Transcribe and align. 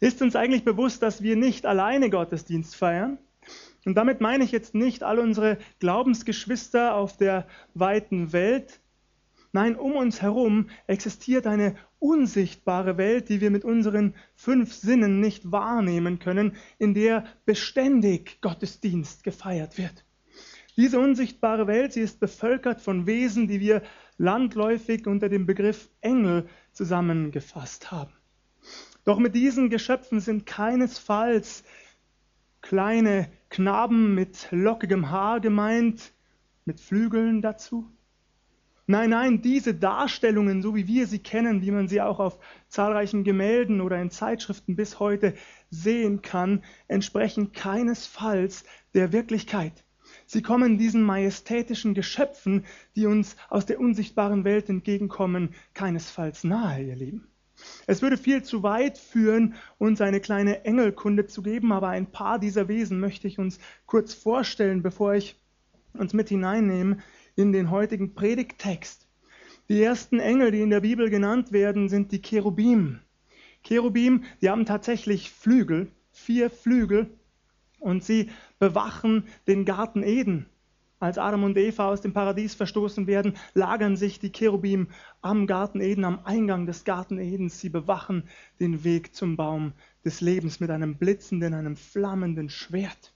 Ist 0.00 0.22
uns 0.22 0.34
eigentlich 0.34 0.64
bewusst, 0.64 1.02
dass 1.02 1.22
wir 1.22 1.36
nicht 1.36 1.66
alleine 1.66 2.08
Gottesdienst 2.08 2.74
feiern? 2.74 3.18
Und 3.84 3.94
damit 3.96 4.22
meine 4.22 4.44
ich 4.44 4.50
jetzt 4.50 4.74
nicht 4.74 5.02
all 5.02 5.18
unsere 5.18 5.58
Glaubensgeschwister 5.78 6.94
auf 6.94 7.18
der 7.18 7.46
weiten 7.74 8.32
Welt. 8.32 8.80
Nein, 9.52 9.76
um 9.76 9.92
uns 9.92 10.22
herum 10.22 10.70
existiert 10.86 11.46
eine 11.46 11.76
unsichtbare 11.98 12.96
Welt, 12.96 13.28
die 13.28 13.42
wir 13.42 13.50
mit 13.50 13.64
unseren 13.64 14.14
fünf 14.36 14.72
Sinnen 14.72 15.20
nicht 15.20 15.52
wahrnehmen 15.52 16.18
können, 16.18 16.56
in 16.78 16.94
der 16.94 17.24
beständig 17.44 18.40
Gottesdienst 18.40 19.22
gefeiert 19.22 19.76
wird. 19.76 20.04
Diese 20.76 20.98
unsichtbare 20.98 21.66
Welt, 21.66 21.92
sie 21.92 22.00
ist 22.00 22.20
bevölkert 22.20 22.80
von 22.80 23.06
Wesen, 23.06 23.48
die 23.48 23.60
wir 23.60 23.82
landläufig 24.16 25.06
unter 25.06 25.28
dem 25.28 25.44
Begriff 25.44 25.90
Engel 26.00 26.48
zusammengefasst 26.72 27.90
haben. 27.90 28.12
Doch 29.04 29.18
mit 29.18 29.34
diesen 29.34 29.70
Geschöpfen 29.70 30.20
sind 30.20 30.46
keinesfalls 30.46 31.64
kleine 32.60 33.30
Knaben 33.48 34.14
mit 34.14 34.48
lockigem 34.50 35.10
Haar 35.10 35.40
gemeint, 35.40 36.12
mit 36.64 36.80
Flügeln 36.80 37.42
dazu, 37.42 37.90
Nein, 38.90 39.10
nein, 39.10 39.40
diese 39.40 39.72
Darstellungen, 39.72 40.62
so 40.62 40.74
wie 40.74 40.88
wir 40.88 41.06
sie 41.06 41.20
kennen, 41.20 41.62
wie 41.62 41.70
man 41.70 41.86
sie 41.86 42.00
auch 42.00 42.18
auf 42.18 42.40
zahlreichen 42.66 43.22
Gemälden 43.22 43.80
oder 43.80 44.02
in 44.02 44.10
Zeitschriften 44.10 44.74
bis 44.74 44.98
heute 44.98 45.34
sehen 45.70 46.22
kann, 46.22 46.64
entsprechen 46.88 47.52
keinesfalls 47.52 48.64
der 48.92 49.12
Wirklichkeit. 49.12 49.84
Sie 50.26 50.42
kommen 50.42 50.76
diesen 50.76 51.04
majestätischen 51.04 51.94
Geschöpfen, 51.94 52.64
die 52.96 53.06
uns 53.06 53.36
aus 53.48 53.64
der 53.64 53.78
unsichtbaren 53.78 54.42
Welt 54.42 54.68
entgegenkommen, 54.68 55.54
keinesfalls 55.72 56.42
nahe, 56.42 56.82
ihr 56.82 56.96
Lieben. 56.96 57.29
Es 57.86 58.02
würde 58.02 58.16
viel 58.16 58.42
zu 58.42 58.62
weit 58.62 58.98
führen, 58.98 59.54
uns 59.78 60.00
eine 60.00 60.20
kleine 60.20 60.64
Engelkunde 60.64 61.26
zu 61.26 61.42
geben, 61.42 61.72
aber 61.72 61.88
ein 61.88 62.10
paar 62.10 62.38
dieser 62.38 62.68
Wesen 62.68 63.00
möchte 63.00 63.26
ich 63.26 63.38
uns 63.38 63.58
kurz 63.86 64.14
vorstellen, 64.14 64.82
bevor 64.82 65.14
ich 65.14 65.36
uns 65.94 66.12
mit 66.12 66.28
hineinnehme 66.28 66.98
in 67.36 67.52
den 67.52 67.70
heutigen 67.70 68.14
Predigttext. 68.14 69.08
Die 69.68 69.82
ersten 69.82 70.18
Engel, 70.18 70.50
die 70.50 70.60
in 70.60 70.70
der 70.70 70.80
Bibel 70.80 71.10
genannt 71.10 71.52
werden, 71.52 71.88
sind 71.88 72.12
die 72.12 72.22
Cherubim. 72.22 73.00
Cherubim, 73.62 74.24
die 74.40 74.50
haben 74.50 74.66
tatsächlich 74.66 75.30
Flügel, 75.30 75.88
vier 76.10 76.50
Flügel, 76.50 77.10
und 77.78 78.04
sie 78.04 78.30
bewachen 78.58 79.24
den 79.46 79.64
Garten 79.64 80.02
Eden. 80.02 80.46
Als 81.00 81.16
Adam 81.16 81.44
und 81.44 81.56
Eva 81.56 81.88
aus 81.88 82.02
dem 82.02 82.12
Paradies 82.12 82.54
verstoßen 82.54 83.06
werden, 83.06 83.34
lagern 83.54 83.96
sich 83.96 84.18
die 84.20 84.32
Cherubim 84.32 84.88
am 85.22 85.46
Garten 85.46 85.80
Eden, 85.80 86.04
am 86.04 86.20
Eingang 86.24 86.66
des 86.66 86.84
Garten 86.84 87.18
Edens. 87.18 87.58
Sie 87.58 87.70
bewachen 87.70 88.24
den 88.60 88.84
Weg 88.84 89.14
zum 89.14 89.34
Baum 89.34 89.72
des 90.04 90.20
Lebens 90.20 90.60
mit 90.60 90.70
einem 90.70 90.96
blitzenden, 90.96 91.54
einem 91.54 91.76
flammenden 91.76 92.50
Schwert. 92.50 93.14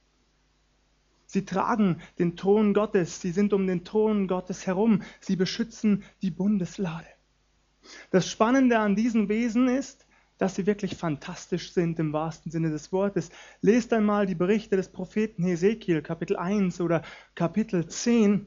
Sie 1.26 1.44
tragen 1.44 2.00
den 2.18 2.36
Thron 2.36 2.72
Gottes, 2.72 3.20
sie 3.20 3.32
sind 3.32 3.52
um 3.52 3.66
den 3.66 3.84
Thron 3.84 4.28
Gottes 4.28 4.66
herum, 4.66 5.02
sie 5.20 5.36
beschützen 5.36 6.04
die 6.22 6.30
Bundeslade. 6.30 7.06
Das 8.10 8.30
Spannende 8.30 8.78
an 8.78 8.96
diesen 8.96 9.28
Wesen 9.28 9.68
ist, 9.68 10.03
dass 10.38 10.54
sie 10.54 10.66
wirklich 10.66 10.96
fantastisch 10.96 11.72
sind 11.72 11.98
im 11.98 12.12
wahrsten 12.12 12.50
Sinne 12.50 12.70
des 12.70 12.92
Wortes. 12.92 13.30
Lest 13.60 13.92
einmal 13.92 14.26
die 14.26 14.34
Berichte 14.34 14.76
des 14.76 14.88
Propheten 14.88 15.44
Hesekiel, 15.44 16.02
Kapitel 16.02 16.36
1 16.36 16.80
oder 16.80 17.02
Kapitel 17.34 17.86
10. 17.86 18.46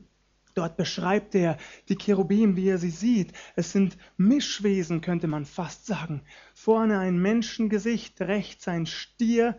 Dort 0.54 0.76
beschreibt 0.76 1.36
er 1.36 1.58
die 1.88 1.98
Cherubim, 1.98 2.56
wie 2.56 2.70
er 2.70 2.80
sie 2.80 2.90
sieht. 2.90 3.32
Es 3.56 3.72
sind 3.72 3.98
Mischwesen, 4.18 5.02
könnte 5.02 5.28
man 5.28 5.46
fast 5.46 5.86
sagen. 5.86 6.22
Vorne 6.54 7.00
ein 7.00 7.18
Menschengesicht, 7.18 8.20
rechts 8.22 8.68
ein 8.68 8.86
Stier, 8.86 9.58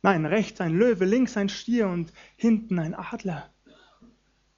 Nein, 0.00 0.26
rechts 0.26 0.60
ein 0.60 0.74
Löwe, 0.74 1.04
links 1.04 1.36
ein 1.36 1.48
Stier 1.48 1.88
und 1.88 2.12
hinten 2.36 2.78
ein 2.78 2.94
Adler. 2.94 3.52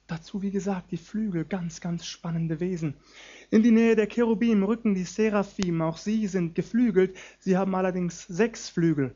Dazu, 0.05 0.41
wie 0.41 0.51
gesagt, 0.51 0.91
die 0.91 0.97
Flügel, 0.97 1.45
ganz, 1.45 1.81
ganz 1.81 2.05
spannende 2.05 2.59
Wesen. 2.59 2.95
In 3.51 3.63
die 3.63 3.71
Nähe 3.71 3.97
der 3.97 4.07
Cherubim 4.07 4.63
rücken 4.63 4.95
die 4.95 5.03
Seraphim, 5.03 5.81
auch 5.81 5.97
sie 5.97 6.25
sind 6.27 6.55
geflügelt, 6.55 7.17
sie 7.37 7.57
haben 7.57 7.75
allerdings 7.75 8.25
sechs 8.27 8.69
Flügel. 8.69 9.13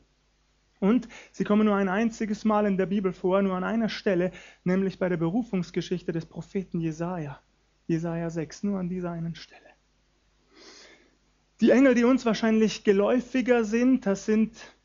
Und 0.81 1.07
sie 1.31 1.46
kommen 1.46 1.66
nur 1.66 1.75
ein 1.75 1.88
einziges 1.88 2.44
Mal 2.44 2.66
in 2.66 2.78
der 2.78 2.85
Bibel 2.85 3.13
vor, 3.13 3.41
nur 3.41 3.56
an 3.56 3.63
einer 3.63 3.88
Stelle, 3.88 4.31
nämlich 4.66 5.00
bei 5.00 5.07
der 5.07 5.16
Berufungsgeschichte 5.16 6.12
des 6.12 6.25
Propheten 6.25 6.81
Jesaja. 6.81 7.40
Jesaja 7.88 8.29
6, 8.29 8.63
nur 8.63 8.78
an 8.78 8.90
dieser 8.90 9.12
einen 9.12 9.35
Stelle. 9.35 9.62
Die 11.62 11.72
Engel, 11.72 11.96
die 11.96 12.03
uns 12.03 12.25
wahrscheinlich 12.25 12.84
geläufiger 12.84 13.63
sind, 13.63 14.06
das 14.06 14.25
sind 14.25 14.75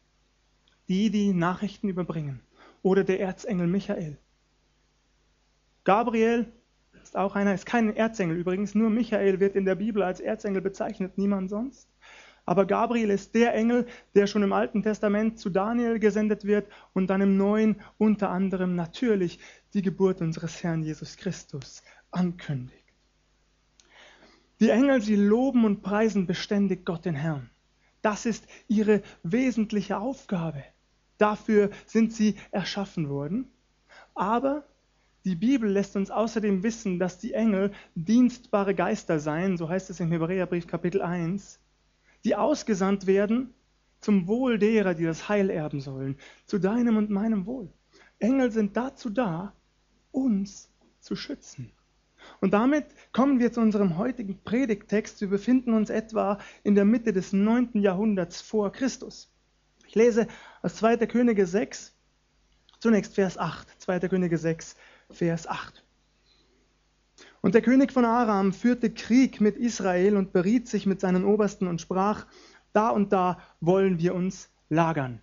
die 0.87 1.11
die 1.11 1.32
Nachrichten 1.32 1.88
überbringen. 1.88 2.41
Oder 2.82 3.03
der 3.03 3.19
Erzengel 3.19 3.67
Michael. 3.67 4.17
Gabriel 5.82 6.53
ist 7.03 7.16
auch 7.16 7.37
einer, 7.37 7.55
ist 7.55 7.66
kein 7.66 7.94
Erzengel 7.97 8.37
übrigens, 8.37 8.75
nur 8.75 8.91
Michael 8.91 9.41
wird 9.41 9.56
in 9.56 9.65
der 9.65 9.75
Bibel 9.75 10.03
als 10.03 10.21
Erzengel 10.21 10.62
bezeichnet, 10.62 11.19
niemand 11.19 11.50
sonst. 11.50 11.88
Aber 12.47 12.66
Gabriel 12.66 13.11
ist 13.11 13.34
der 13.34 13.55
Engel, 13.55 13.87
der 14.15 14.27
schon 14.27 14.43
im 14.43 14.53
Alten 14.53 14.83
Testament 14.83 15.38
zu 15.38 15.50
Daniel 15.50 15.99
gesendet 15.99 16.44
wird 16.44 16.69
und 16.94 17.09
dann 17.09 17.21
im 17.21 17.37
Neuen 17.37 17.77
unter 17.99 18.31
anderem 18.31 18.75
natürlich 18.75 19.38
die 19.75 19.83
Geburt 19.83 20.21
unseres 20.21 20.62
Herrn 20.62 20.83
Jesus 20.83 21.16
Christus 21.16 21.83
ankündigt. 22.11 22.81
Die 24.59 24.71
Engel, 24.71 25.00
sie 25.00 25.17
loben 25.17 25.65
und 25.65 25.82
preisen 25.82 26.27
beständig 26.27 26.84
Gott 26.84 27.05
den 27.05 27.15
Herrn. 27.15 27.50
Das 28.03 28.27
ist 28.27 28.47
ihre 28.69 29.03
wesentliche 29.22 29.99
Aufgabe. 29.99 30.65
Dafür 31.19 31.71
sind 31.87 32.12
sie 32.12 32.37
erschaffen 32.50 33.09
worden. 33.09 33.50
Aber 34.15 34.65
die 35.25 35.34
Bibel 35.34 35.70
lässt 35.70 35.97
uns 35.97 36.10
außerdem 36.10 36.62
wissen, 36.62 36.98
dass 36.98 37.19
die 37.19 37.34
Engel 37.34 37.72
dienstbare 37.94 38.75
Geister 38.75 39.19
seien, 39.19 39.56
so 39.56 39.69
heißt 39.69 39.91
es 39.91 40.00
im 40.00 40.10
Hebräerbrief 40.10 40.66
Kapitel 40.66 41.03
1, 41.03 41.60
die 42.25 42.36
ausgesandt 42.36 43.06
werden 43.06 43.53
zum 44.00 44.26
Wohl 44.26 44.58
derer, 44.58 44.94
die 44.94 45.04
das 45.04 45.28
Heil 45.28 45.50
erben 45.50 45.81
sollen, 45.81 46.16
zu 46.47 46.58
deinem 46.58 46.97
und 46.97 47.10
meinem 47.10 47.47
Wohl. 47.47 47.70
Engel 48.19 48.50
sind 48.50 48.76
dazu 48.76 49.10
da, 49.10 49.54
uns 50.10 50.70
zu 51.00 51.16
schützen. 51.16 51.72
Und 52.41 52.52
damit 52.52 52.87
kommen 53.12 53.38
wir 53.38 53.52
zu 53.52 53.60
unserem 53.60 53.97
heutigen 53.97 54.42
Predigttext. 54.42 55.20
Wir 55.20 55.28
befinden 55.28 55.72
uns 55.75 55.91
etwa 55.91 56.38
in 56.62 56.75
der 56.75 56.84
Mitte 56.84 57.12
des 57.12 57.32
9. 57.32 57.70
Jahrhunderts 57.75 58.41
vor 58.41 58.72
Christus. 58.72 59.31
Ich 59.87 59.94
lese 59.94 60.28
aus 60.62 60.76
2. 60.76 60.98
Könige 61.06 61.47
6, 61.47 61.94
zunächst 62.78 63.14
Vers 63.14 63.38
8. 63.38 63.69
2. 63.81 64.00
Könige 64.08 64.38
6, 64.38 64.76
Vers 65.10 65.47
8. 65.47 65.84
Und 67.43 67.54
der 67.54 67.62
König 67.62 67.93
von 67.93 68.04
Aram 68.04 68.53
führte 68.53 68.91
Krieg 68.91 69.41
mit 69.41 69.56
Israel 69.56 70.16
und 70.16 70.32
beriet 70.32 70.69
sich 70.69 70.87
mit 70.87 71.00
seinen 71.00 71.25
Obersten 71.25 71.66
und 71.66 71.81
sprach, 71.81 72.26
da 72.72 72.91
und 72.91 73.12
da 73.12 73.38
wollen 73.60 73.99
wir 73.99 74.15
uns 74.15 74.50
lagern. 74.69 75.20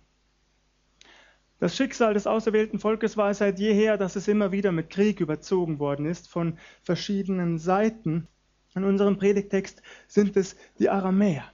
Das 1.60 1.76
Schicksal 1.76 2.14
des 2.14 2.26
auserwählten 2.26 2.78
Volkes 2.78 3.16
war 3.16 3.34
seit 3.34 3.58
jeher, 3.58 3.96
dass 3.96 4.14
es 4.14 4.28
immer 4.28 4.52
wieder 4.52 4.70
mit 4.70 4.90
Krieg 4.90 5.20
überzogen 5.20 5.78
worden 5.80 6.06
ist 6.06 6.28
von 6.28 6.56
verschiedenen 6.82 7.58
Seiten. 7.58 8.28
In 8.74 8.84
unserem 8.84 9.18
Predigtext 9.18 9.82
sind 10.06 10.36
es 10.36 10.56
die 10.78 10.88
Aramäer. 10.88 11.44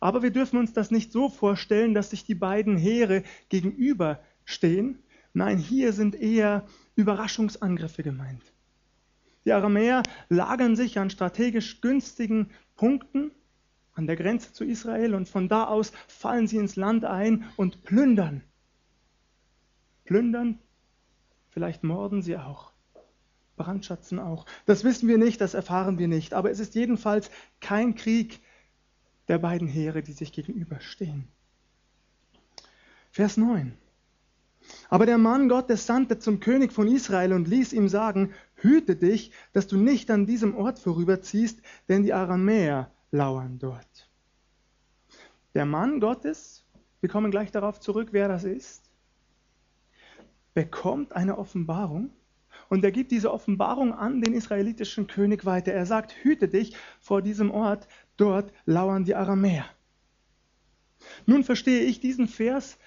Aber 0.00 0.24
wir 0.24 0.30
dürfen 0.32 0.58
uns 0.58 0.72
das 0.72 0.90
nicht 0.90 1.12
so 1.12 1.28
vorstellen, 1.28 1.94
dass 1.94 2.10
sich 2.10 2.24
die 2.24 2.34
beiden 2.34 2.76
Heere 2.76 3.22
gegenüberstehen. 3.50 4.98
Nein, 5.32 5.58
hier 5.58 5.92
sind 5.92 6.16
eher 6.16 6.66
Überraschungsangriffe 6.94 8.02
gemeint. 8.02 8.42
Die 9.44 9.52
Aramäer 9.52 10.02
lagern 10.28 10.76
sich 10.76 10.98
an 10.98 11.10
strategisch 11.10 11.80
günstigen 11.80 12.50
Punkten 12.76 13.32
an 13.94 14.06
der 14.06 14.16
Grenze 14.16 14.52
zu 14.52 14.64
Israel 14.64 15.14
und 15.14 15.28
von 15.28 15.48
da 15.48 15.64
aus 15.64 15.92
fallen 16.08 16.46
sie 16.46 16.56
ins 16.56 16.76
Land 16.76 17.04
ein 17.04 17.44
und 17.56 17.84
plündern. 17.84 18.42
Plündern, 20.04 20.58
vielleicht 21.50 21.84
morden 21.84 22.22
sie 22.22 22.36
auch, 22.36 22.72
brandschatzen 23.56 24.18
auch. 24.18 24.46
Das 24.66 24.84
wissen 24.84 25.08
wir 25.08 25.18
nicht, 25.18 25.40
das 25.40 25.54
erfahren 25.54 25.98
wir 25.98 26.08
nicht, 26.08 26.34
aber 26.34 26.50
es 26.50 26.60
ist 26.60 26.74
jedenfalls 26.74 27.30
kein 27.60 27.94
Krieg, 27.94 28.40
der 29.28 29.38
beiden 29.38 29.68
Heere, 29.68 30.02
die 30.02 30.12
sich 30.12 30.32
gegenüberstehen. 30.32 31.28
Vers 33.10 33.36
9. 33.36 33.76
Aber 34.88 35.06
der 35.06 35.18
Mann 35.18 35.48
Gottes 35.48 35.86
sandte 35.86 36.18
zum 36.18 36.40
König 36.40 36.72
von 36.72 36.88
Israel 36.88 37.32
und 37.32 37.48
ließ 37.48 37.72
ihm 37.72 37.88
sagen, 37.88 38.32
hüte 38.56 38.96
dich, 38.96 39.32
dass 39.52 39.66
du 39.66 39.76
nicht 39.76 40.10
an 40.10 40.26
diesem 40.26 40.54
Ort 40.54 40.78
vorüberziehst, 40.78 41.60
denn 41.88 42.02
die 42.02 42.12
Aramäer 42.12 42.90
lauern 43.10 43.58
dort. 43.58 44.10
Der 45.54 45.66
Mann 45.66 46.00
Gottes, 46.00 46.64
wir 47.00 47.08
kommen 47.08 47.30
gleich 47.30 47.50
darauf 47.50 47.80
zurück, 47.80 48.08
wer 48.12 48.28
das 48.28 48.44
ist, 48.44 48.90
bekommt 50.54 51.14
eine 51.14 51.38
Offenbarung 51.38 52.10
und 52.68 52.84
er 52.84 52.90
gibt 52.90 53.10
diese 53.10 53.32
Offenbarung 53.32 53.92
an 53.92 54.20
den 54.20 54.32
israelitischen 54.32 55.06
König 55.06 55.44
weiter. 55.44 55.72
Er 55.72 55.86
sagt, 55.86 56.14
hüte 56.22 56.48
dich 56.48 56.74
vor 57.00 57.22
diesem 57.22 57.50
Ort, 57.50 57.86
dort 58.16 58.52
lauern 58.64 59.04
die 59.04 59.14
Aramäer. 59.14 59.66
Nun 61.26 61.44
verstehe 61.44 61.82
ich 61.82 62.00
diesen 62.00 62.28
Vers 62.28 62.78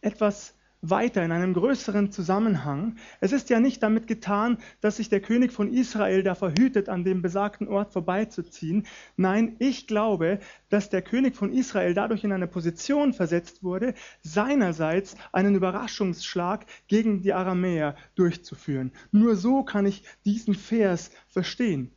etwas 0.00 0.54
weiter 0.80 1.24
in 1.24 1.32
einem 1.32 1.54
größeren 1.54 2.12
Zusammenhang. 2.12 2.96
Es 3.20 3.32
ist 3.32 3.50
ja 3.50 3.60
nicht 3.60 3.82
damit 3.82 4.06
getan, 4.06 4.58
dass 4.80 4.96
sich 4.96 5.08
der 5.08 5.20
König 5.20 5.52
von 5.52 5.72
Israel 5.72 6.22
da 6.22 6.34
verhütet, 6.34 6.88
an 6.88 7.04
dem 7.04 7.22
besagten 7.22 7.68
Ort 7.68 7.92
vorbeizuziehen. 7.92 8.86
Nein, 9.16 9.56
ich 9.58 9.86
glaube, 9.86 10.38
dass 10.68 10.90
der 10.90 11.02
König 11.02 11.36
von 11.36 11.52
Israel 11.52 11.94
dadurch 11.94 12.24
in 12.24 12.32
eine 12.32 12.46
Position 12.46 13.12
versetzt 13.12 13.62
wurde, 13.62 13.94
seinerseits 14.22 15.16
einen 15.32 15.54
Überraschungsschlag 15.54 16.66
gegen 16.86 17.22
die 17.22 17.32
Aramäer 17.32 17.96
durchzuführen. 18.14 18.92
Nur 19.10 19.36
so 19.36 19.64
kann 19.64 19.86
ich 19.86 20.04
diesen 20.24 20.54
Vers 20.54 21.10
verstehen. 21.26 21.92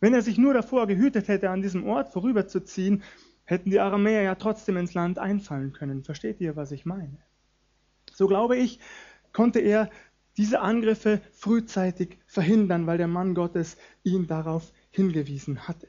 Wenn 0.00 0.14
er 0.14 0.22
sich 0.22 0.38
nur 0.38 0.54
davor 0.54 0.86
gehütet 0.86 1.28
hätte, 1.28 1.50
an 1.50 1.62
diesem 1.62 1.84
Ort 1.84 2.12
vorüberzuziehen, 2.12 3.02
hätten 3.44 3.70
die 3.70 3.80
Aramäer 3.80 4.22
ja 4.22 4.34
trotzdem 4.34 4.76
ins 4.76 4.94
Land 4.94 5.18
einfallen 5.18 5.72
können. 5.72 6.04
Versteht 6.04 6.40
ihr, 6.40 6.54
was 6.54 6.70
ich 6.70 6.84
meine? 6.84 7.18
So 8.18 8.26
glaube 8.26 8.56
ich, 8.56 8.80
konnte 9.32 9.60
er 9.60 9.90
diese 10.36 10.58
Angriffe 10.58 11.20
frühzeitig 11.30 12.18
verhindern, 12.26 12.84
weil 12.88 12.98
der 12.98 13.06
Mann 13.06 13.32
Gottes 13.32 13.76
ihn 14.02 14.26
darauf 14.26 14.72
hingewiesen 14.90 15.68
hatte. 15.68 15.86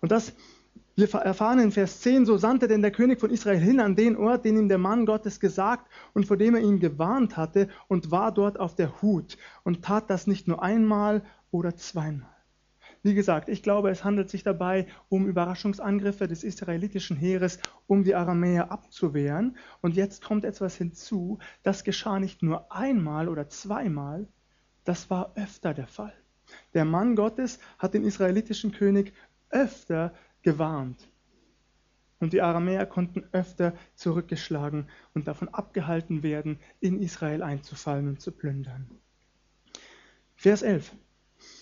Und 0.00 0.12
das, 0.12 0.32
wir 0.94 1.12
erfahren 1.12 1.58
in 1.58 1.72
Vers 1.72 2.00
10, 2.00 2.24
so 2.24 2.38
sandte 2.38 2.68
denn 2.68 2.80
der 2.80 2.90
König 2.90 3.20
von 3.20 3.28
Israel 3.28 3.58
hin 3.58 3.80
an 3.80 3.96
den 3.96 4.16
Ort, 4.16 4.46
den 4.46 4.56
ihm 4.56 4.70
der 4.70 4.78
Mann 4.78 5.04
Gottes 5.04 5.40
gesagt 5.40 5.90
und 6.14 6.24
vor 6.24 6.38
dem 6.38 6.54
er 6.54 6.62
ihn 6.62 6.80
gewarnt 6.80 7.36
hatte 7.36 7.68
und 7.88 8.10
war 8.10 8.32
dort 8.32 8.58
auf 8.58 8.74
der 8.74 9.02
Hut 9.02 9.36
und 9.62 9.84
tat 9.84 10.08
das 10.08 10.26
nicht 10.26 10.48
nur 10.48 10.62
einmal 10.62 11.22
oder 11.50 11.76
zweimal. 11.76 12.35
Wie 13.06 13.14
gesagt, 13.14 13.48
ich 13.48 13.62
glaube, 13.62 13.90
es 13.90 14.02
handelt 14.02 14.30
sich 14.30 14.42
dabei 14.42 14.88
um 15.08 15.28
Überraschungsangriffe 15.28 16.26
des 16.26 16.42
israelitischen 16.42 17.16
Heeres, 17.16 17.60
um 17.86 18.02
die 18.02 18.16
Aramäer 18.16 18.72
abzuwehren. 18.72 19.56
Und 19.80 19.94
jetzt 19.94 20.24
kommt 20.24 20.44
etwas 20.44 20.74
hinzu, 20.74 21.38
das 21.62 21.84
geschah 21.84 22.18
nicht 22.18 22.42
nur 22.42 22.72
einmal 22.72 23.28
oder 23.28 23.48
zweimal, 23.48 24.26
das 24.82 25.08
war 25.08 25.36
öfter 25.36 25.72
der 25.72 25.86
Fall. 25.86 26.14
Der 26.74 26.84
Mann 26.84 27.14
Gottes 27.14 27.60
hat 27.78 27.94
den 27.94 28.02
israelitischen 28.02 28.72
König 28.72 29.12
öfter 29.50 30.12
gewarnt. 30.42 31.08
Und 32.18 32.32
die 32.32 32.42
Aramäer 32.42 32.86
konnten 32.86 33.22
öfter 33.30 33.74
zurückgeschlagen 33.94 34.88
und 35.14 35.28
davon 35.28 35.46
abgehalten 35.46 36.24
werden, 36.24 36.58
in 36.80 37.00
Israel 37.00 37.44
einzufallen 37.44 38.08
und 38.08 38.20
zu 38.20 38.32
plündern. 38.32 38.90
Vers 40.34 40.62
11. 40.62 40.90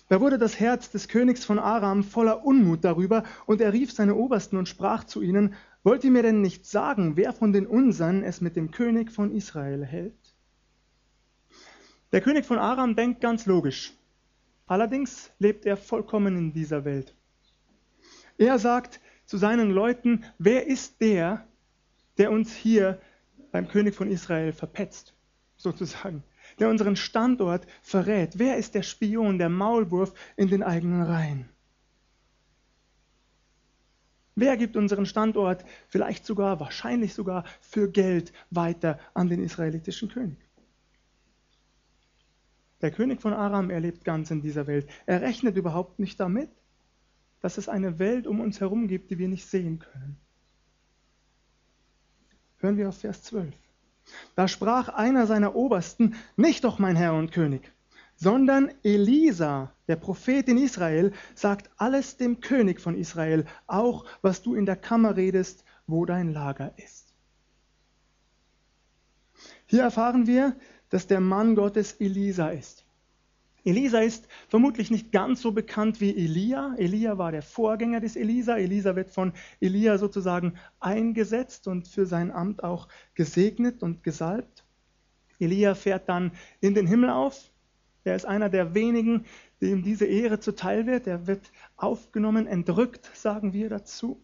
Da 0.08 0.20
wurde 0.20 0.38
das 0.38 0.60
Herz 0.60 0.90
des 0.90 1.08
Königs 1.08 1.44
von 1.44 1.58
Aram 1.58 2.04
voller 2.04 2.44
Unmut 2.44 2.84
darüber, 2.84 3.24
und 3.46 3.60
er 3.60 3.72
rief 3.72 3.92
seine 3.92 4.14
Obersten 4.14 4.56
und 4.56 4.68
sprach 4.68 5.04
zu 5.04 5.22
ihnen, 5.22 5.54
Wollt 5.82 6.02
ihr 6.02 6.10
mir 6.10 6.22
denn 6.22 6.40
nicht 6.40 6.66
sagen, 6.66 7.16
wer 7.16 7.34
von 7.34 7.52
den 7.52 7.66
Unsern 7.66 8.22
es 8.22 8.40
mit 8.40 8.56
dem 8.56 8.70
König 8.70 9.10
von 9.10 9.34
Israel 9.34 9.84
hält? 9.84 10.34
Der 12.12 12.22
König 12.22 12.46
von 12.46 12.58
Aram 12.58 12.96
denkt 12.96 13.20
ganz 13.20 13.44
logisch. 13.44 13.92
Allerdings 14.66 15.30
lebt 15.38 15.66
er 15.66 15.76
vollkommen 15.76 16.38
in 16.38 16.52
dieser 16.54 16.86
Welt. 16.86 17.14
Er 18.38 18.58
sagt 18.58 19.00
zu 19.26 19.36
seinen 19.36 19.70
Leuten, 19.70 20.24
wer 20.38 20.66
ist 20.66 21.00
der, 21.02 21.46
der 22.16 22.30
uns 22.30 22.54
hier 22.54 22.98
beim 23.52 23.68
König 23.68 23.94
von 23.94 24.10
Israel 24.10 24.52
verpetzt, 24.52 25.14
sozusagen 25.56 26.24
der 26.58 26.68
unseren 26.68 26.96
Standort 26.96 27.66
verrät? 27.82 28.38
Wer 28.38 28.56
ist 28.56 28.74
der 28.74 28.82
Spion, 28.82 29.38
der 29.38 29.48
Maulwurf 29.48 30.14
in 30.36 30.48
den 30.48 30.62
eigenen 30.62 31.02
Reihen? 31.02 31.48
Wer 34.36 34.56
gibt 34.56 34.76
unseren 34.76 35.06
Standort 35.06 35.64
vielleicht 35.88 36.26
sogar, 36.26 36.58
wahrscheinlich 36.58 37.14
sogar 37.14 37.44
für 37.60 37.90
Geld 37.90 38.32
weiter 38.50 38.98
an 39.14 39.28
den 39.28 39.42
israelitischen 39.42 40.08
König? 40.08 40.38
Der 42.80 42.90
König 42.90 43.22
von 43.22 43.32
Aram 43.32 43.70
erlebt 43.70 44.04
ganz 44.04 44.30
in 44.30 44.42
dieser 44.42 44.66
Welt. 44.66 44.88
Er 45.06 45.22
rechnet 45.22 45.56
überhaupt 45.56 45.98
nicht 46.00 46.18
damit, 46.20 46.50
dass 47.40 47.58
es 47.58 47.68
eine 47.68 47.98
Welt 47.98 48.26
um 48.26 48.40
uns 48.40 48.60
herum 48.60 48.88
gibt, 48.88 49.10
die 49.10 49.18
wir 49.18 49.28
nicht 49.28 49.46
sehen 49.46 49.78
können. 49.78 50.16
Hören 52.58 52.76
wir 52.76 52.88
auf 52.88 52.98
Vers 52.98 53.22
12. 53.22 53.54
Da 54.34 54.48
sprach 54.48 54.88
einer 54.88 55.26
seiner 55.26 55.54
Obersten, 55.54 56.16
nicht 56.36 56.64
doch 56.64 56.78
mein 56.78 56.96
Herr 56.96 57.14
und 57.14 57.32
König, 57.32 57.72
sondern 58.16 58.70
Elisa, 58.82 59.72
der 59.88 59.96
Prophet 59.96 60.48
in 60.48 60.58
Israel, 60.58 61.12
sagt 61.34 61.70
alles 61.76 62.16
dem 62.16 62.40
König 62.40 62.80
von 62.80 62.96
Israel, 62.96 63.44
auch 63.66 64.04
was 64.22 64.42
du 64.42 64.54
in 64.54 64.66
der 64.66 64.76
Kammer 64.76 65.16
redest, 65.16 65.64
wo 65.86 66.04
dein 66.04 66.32
Lager 66.32 66.72
ist. 66.76 67.14
Hier 69.66 69.82
erfahren 69.82 70.26
wir, 70.26 70.56
dass 70.90 71.06
der 71.06 71.20
Mann 71.20 71.54
Gottes 71.54 71.94
Elisa 71.94 72.48
ist. 72.48 72.83
Elisa 73.64 74.00
ist 74.00 74.28
vermutlich 74.48 74.90
nicht 74.90 75.10
ganz 75.10 75.40
so 75.40 75.52
bekannt 75.52 76.00
wie 76.00 76.14
Elia. 76.14 76.74
Elia 76.76 77.16
war 77.16 77.32
der 77.32 77.42
Vorgänger 77.42 78.00
des 78.00 78.14
Elisa. 78.14 78.58
Elisa 78.58 78.94
wird 78.94 79.10
von 79.10 79.32
Elia 79.58 79.96
sozusagen 79.96 80.54
eingesetzt 80.80 81.66
und 81.66 81.88
für 81.88 82.04
sein 82.04 82.30
Amt 82.30 82.62
auch 82.62 82.88
gesegnet 83.14 83.82
und 83.82 84.02
gesalbt. 84.02 84.64
Elia 85.38 85.74
fährt 85.74 86.10
dann 86.10 86.32
in 86.60 86.74
den 86.74 86.86
Himmel 86.86 87.08
auf. 87.08 87.50
Er 88.04 88.14
ist 88.14 88.26
einer 88.26 88.50
der 88.50 88.74
wenigen, 88.74 89.24
dem 89.62 89.82
diese 89.82 90.04
Ehre 90.04 90.40
zuteil 90.40 90.86
wird. 90.86 91.06
Er 91.06 91.26
wird 91.26 91.50
aufgenommen, 91.76 92.46
entrückt, 92.46 93.10
sagen 93.14 93.54
wir 93.54 93.70
dazu. 93.70 94.22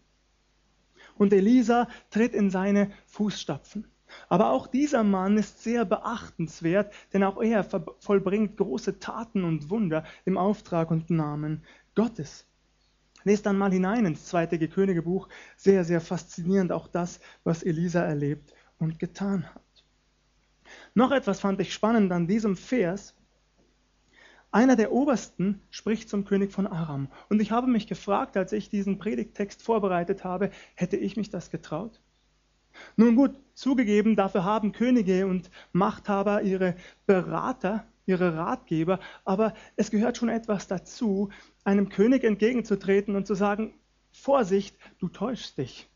Und 1.17 1.33
Elisa 1.33 1.87
tritt 2.11 2.35
in 2.35 2.51
seine 2.51 2.91
Fußstapfen. 3.07 3.90
Aber 4.29 4.51
auch 4.51 4.67
dieser 4.67 5.03
Mann 5.03 5.37
ist 5.37 5.63
sehr 5.63 5.85
beachtenswert, 5.85 6.93
denn 7.13 7.23
auch 7.23 7.41
er 7.41 7.65
vollbringt 7.99 8.57
große 8.57 8.99
Taten 8.99 9.43
und 9.43 9.69
Wunder 9.69 10.03
im 10.25 10.37
Auftrag 10.37 10.91
und 10.91 11.09
Namen 11.09 11.63
Gottes. 11.95 12.47
Lest 13.23 13.45
dann 13.45 13.57
mal 13.57 13.71
hinein 13.71 14.05
ins 14.05 14.25
zweite 14.25 14.57
Königebuch. 14.67 15.27
Sehr, 15.55 15.83
sehr 15.83 16.01
faszinierend 16.01 16.71
auch 16.71 16.87
das, 16.87 17.19
was 17.43 17.63
Elisa 17.63 18.01
erlebt 18.01 18.53
und 18.77 18.99
getan 18.99 19.45
hat. 19.53 19.61
Noch 20.93 21.11
etwas 21.11 21.39
fand 21.39 21.59
ich 21.61 21.73
spannend 21.73 22.11
an 22.11 22.27
diesem 22.27 22.55
Vers. 22.55 23.15
Einer 24.51 24.75
der 24.75 24.91
Obersten 24.91 25.61
spricht 25.69 26.09
zum 26.09 26.25
König 26.25 26.51
von 26.51 26.67
Aram. 26.67 27.09
Und 27.29 27.41
ich 27.41 27.51
habe 27.51 27.67
mich 27.67 27.87
gefragt, 27.87 28.35
als 28.35 28.51
ich 28.51 28.69
diesen 28.69 28.97
Predigttext 28.97 29.61
vorbereitet 29.61 30.23
habe, 30.23 30.49
hätte 30.75 30.97
ich 30.97 31.15
mich 31.15 31.29
das 31.29 31.51
getraut? 31.51 32.01
Nun 32.95 33.15
gut, 33.15 33.35
zugegeben, 33.53 34.15
dafür 34.15 34.43
haben 34.43 34.71
Könige 34.71 35.27
und 35.27 35.49
Machthaber 35.71 36.41
ihre 36.41 36.75
Berater, 37.05 37.85
ihre 38.05 38.35
Ratgeber, 38.35 38.99
aber 39.25 39.53
es 39.75 39.91
gehört 39.91 40.17
schon 40.17 40.29
etwas 40.29 40.67
dazu, 40.67 41.29
einem 41.63 41.89
König 41.89 42.23
entgegenzutreten 42.23 43.15
und 43.15 43.27
zu 43.27 43.35
sagen, 43.35 43.73
Vorsicht, 44.11 44.75
du 44.99 45.07
täuschst 45.07 45.57
dich. 45.57 45.89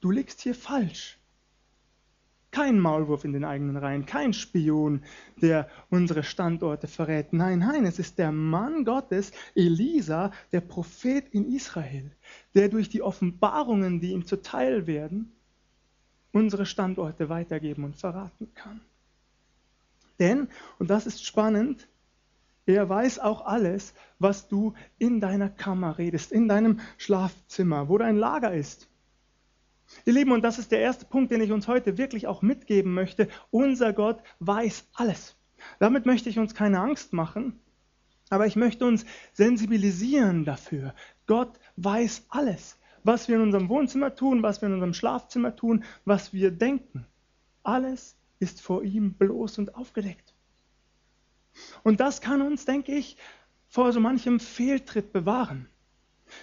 Du 0.00 0.10
liegst 0.10 0.40
hier 0.40 0.54
falsch. 0.54 1.18
Kein 2.50 2.78
Maulwurf 2.78 3.24
in 3.24 3.32
den 3.32 3.44
eigenen 3.44 3.76
Reihen, 3.76 4.06
kein 4.06 4.32
Spion, 4.32 5.02
der 5.42 5.68
unsere 5.90 6.22
Standorte 6.22 6.86
verrät. 6.86 7.32
Nein, 7.32 7.58
nein, 7.58 7.84
es 7.84 7.98
ist 7.98 8.18
der 8.18 8.30
Mann 8.30 8.84
Gottes, 8.84 9.32
Elisa, 9.56 10.30
der 10.52 10.60
Prophet 10.60 11.28
in 11.30 11.52
Israel, 11.52 12.12
der 12.54 12.68
durch 12.68 12.88
die 12.88 13.02
Offenbarungen, 13.02 14.00
die 14.00 14.12
ihm 14.12 14.24
zuteil 14.24 14.86
werden, 14.86 15.32
unsere 16.34 16.66
Standorte 16.66 17.28
weitergeben 17.28 17.84
und 17.84 17.96
verraten 17.96 18.52
kann. 18.54 18.80
Denn, 20.18 20.48
und 20.78 20.90
das 20.90 21.06
ist 21.06 21.24
spannend, 21.24 21.88
er 22.66 22.88
weiß 22.88 23.20
auch 23.20 23.44
alles, 23.46 23.94
was 24.18 24.48
du 24.48 24.74
in 24.98 25.20
deiner 25.20 25.48
Kammer 25.48 25.98
redest, 25.98 26.32
in 26.32 26.48
deinem 26.48 26.80
Schlafzimmer, 26.98 27.88
wo 27.88 27.98
dein 27.98 28.16
Lager 28.16 28.52
ist. 28.52 28.88
Ihr 30.06 30.14
Lieben, 30.14 30.32
und 30.32 30.42
das 30.42 30.58
ist 30.58 30.72
der 30.72 30.80
erste 30.80 31.04
Punkt, 31.04 31.30
den 31.30 31.40
ich 31.40 31.52
uns 31.52 31.68
heute 31.68 31.98
wirklich 31.98 32.26
auch 32.26 32.42
mitgeben 32.42 32.94
möchte. 32.94 33.28
Unser 33.50 33.92
Gott 33.92 34.20
weiß 34.40 34.88
alles. 34.94 35.36
Damit 35.78 36.04
möchte 36.04 36.30
ich 36.30 36.38
uns 36.38 36.54
keine 36.54 36.80
Angst 36.80 37.12
machen, 37.12 37.60
aber 38.28 38.46
ich 38.46 38.56
möchte 38.56 38.86
uns 38.86 39.04
sensibilisieren 39.34 40.44
dafür. 40.44 40.94
Gott 41.26 41.60
weiß 41.76 42.26
alles 42.28 42.78
was 43.04 43.28
wir 43.28 43.36
in 43.36 43.42
unserem 43.42 43.68
Wohnzimmer 43.68 44.14
tun, 44.14 44.42
was 44.42 44.60
wir 44.60 44.66
in 44.66 44.74
unserem 44.74 44.94
Schlafzimmer 44.94 45.54
tun, 45.54 45.84
was 46.04 46.32
wir 46.32 46.50
denken. 46.50 47.06
Alles 47.62 48.16
ist 48.40 48.60
vor 48.60 48.82
ihm 48.82 49.14
bloß 49.14 49.58
und 49.58 49.74
aufgedeckt. 49.76 50.34
Und 51.82 52.00
das 52.00 52.20
kann 52.20 52.42
uns, 52.42 52.64
denke 52.64 52.92
ich, 52.92 53.16
vor 53.68 53.92
so 53.92 54.00
manchem 54.00 54.40
Fehltritt 54.40 55.12
bewahren. 55.12 55.68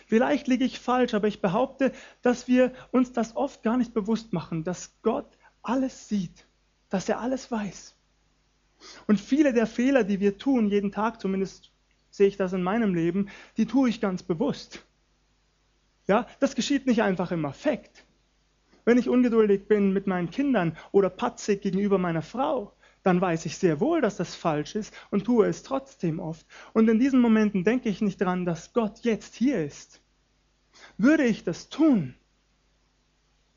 Vielleicht 0.06 0.48
liege 0.48 0.64
ich 0.64 0.80
falsch, 0.80 1.14
aber 1.14 1.28
ich 1.28 1.42
behaupte, 1.42 1.92
dass 2.22 2.48
wir 2.48 2.72
uns 2.92 3.12
das 3.12 3.36
oft 3.36 3.64
gar 3.64 3.78
nicht 3.78 3.94
bewusst 3.94 4.32
machen, 4.32 4.64
dass 4.64 4.94
Gott 5.02 5.38
alles 5.64 6.08
sieht, 6.08 6.46
dass 6.90 7.10
er 7.10 7.20
alles 7.20 7.52
weiß. 7.52 7.96
Und 9.08 9.20
viele 9.20 9.54
der 9.54 9.68
Fehler, 9.68 10.04
die 10.04 10.20
wir 10.20 10.38
tun, 10.38 10.70
jeden 10.70 10.92
Tag 10.92 11.20
zumindest 11.22 11.72
sehe 12.10 12.28
ich 12.28 12.38
das 12.38 12.54
in 12.54 12.64
meinem 12.64 12.94
Leben, 12.94 13.30
die 13.58 13.66
tue 13.66 13.90
ich 13.90 14.02
ganz 14.02 14.24
bewusst. 14.24 14.86
Ja, 16.12 16.28
das 16.42 16.56
geschieht 16.56 16.88
nicht 16.88 17.04
einfach 17.04 17.32
im 17.32 17.46
Affekt. 17.46 18.04
Wenn 18.84 18.98
ich 18.98 19.08
ungeduldig 19.08 19.70
bin 19.70 19.94
mit 19.94 20.08
meinen 20.08 20.30
Kindern 20.30 20.76
oder 20.92 21.10
patzig 21.10 21.62
gegenüber 21.62 21.98
meiner 21.98 22.22
Frau, 22.22 22.74
dann 23.02 23.22
weiß 23.22 23.46
ich 23.46 23.58
sehr 23.58 23.80
wohl, 23.80 24.02
dass 24.02 24.18
das 24.18 24.36
falsch 24.36 24.76
ist 24.76 24.94
und 25.10 25.24
tue 25.24 25.48
es 25.48 25.64
trotzdem 25.64 26.20
oft. 26.20 26.46
Und 26.74 26.90
in 26.90 27.00
diesen 27.00 27.22
Momenten 27.22 27.64
denke 27.64 27.88
ich 27.88 28.02
nicht 28.02 28.20
daran, 28.20 28.44
dass 28.44 28.74
Gott 28.74 29.00
jetzt 29.04 29.36
hier 29.36 29.64
ist. 29.64 30.02
Würde 30.98 31.24
ich 31.24 31.46
das 31.46 31.70
tun, 31.70 32.14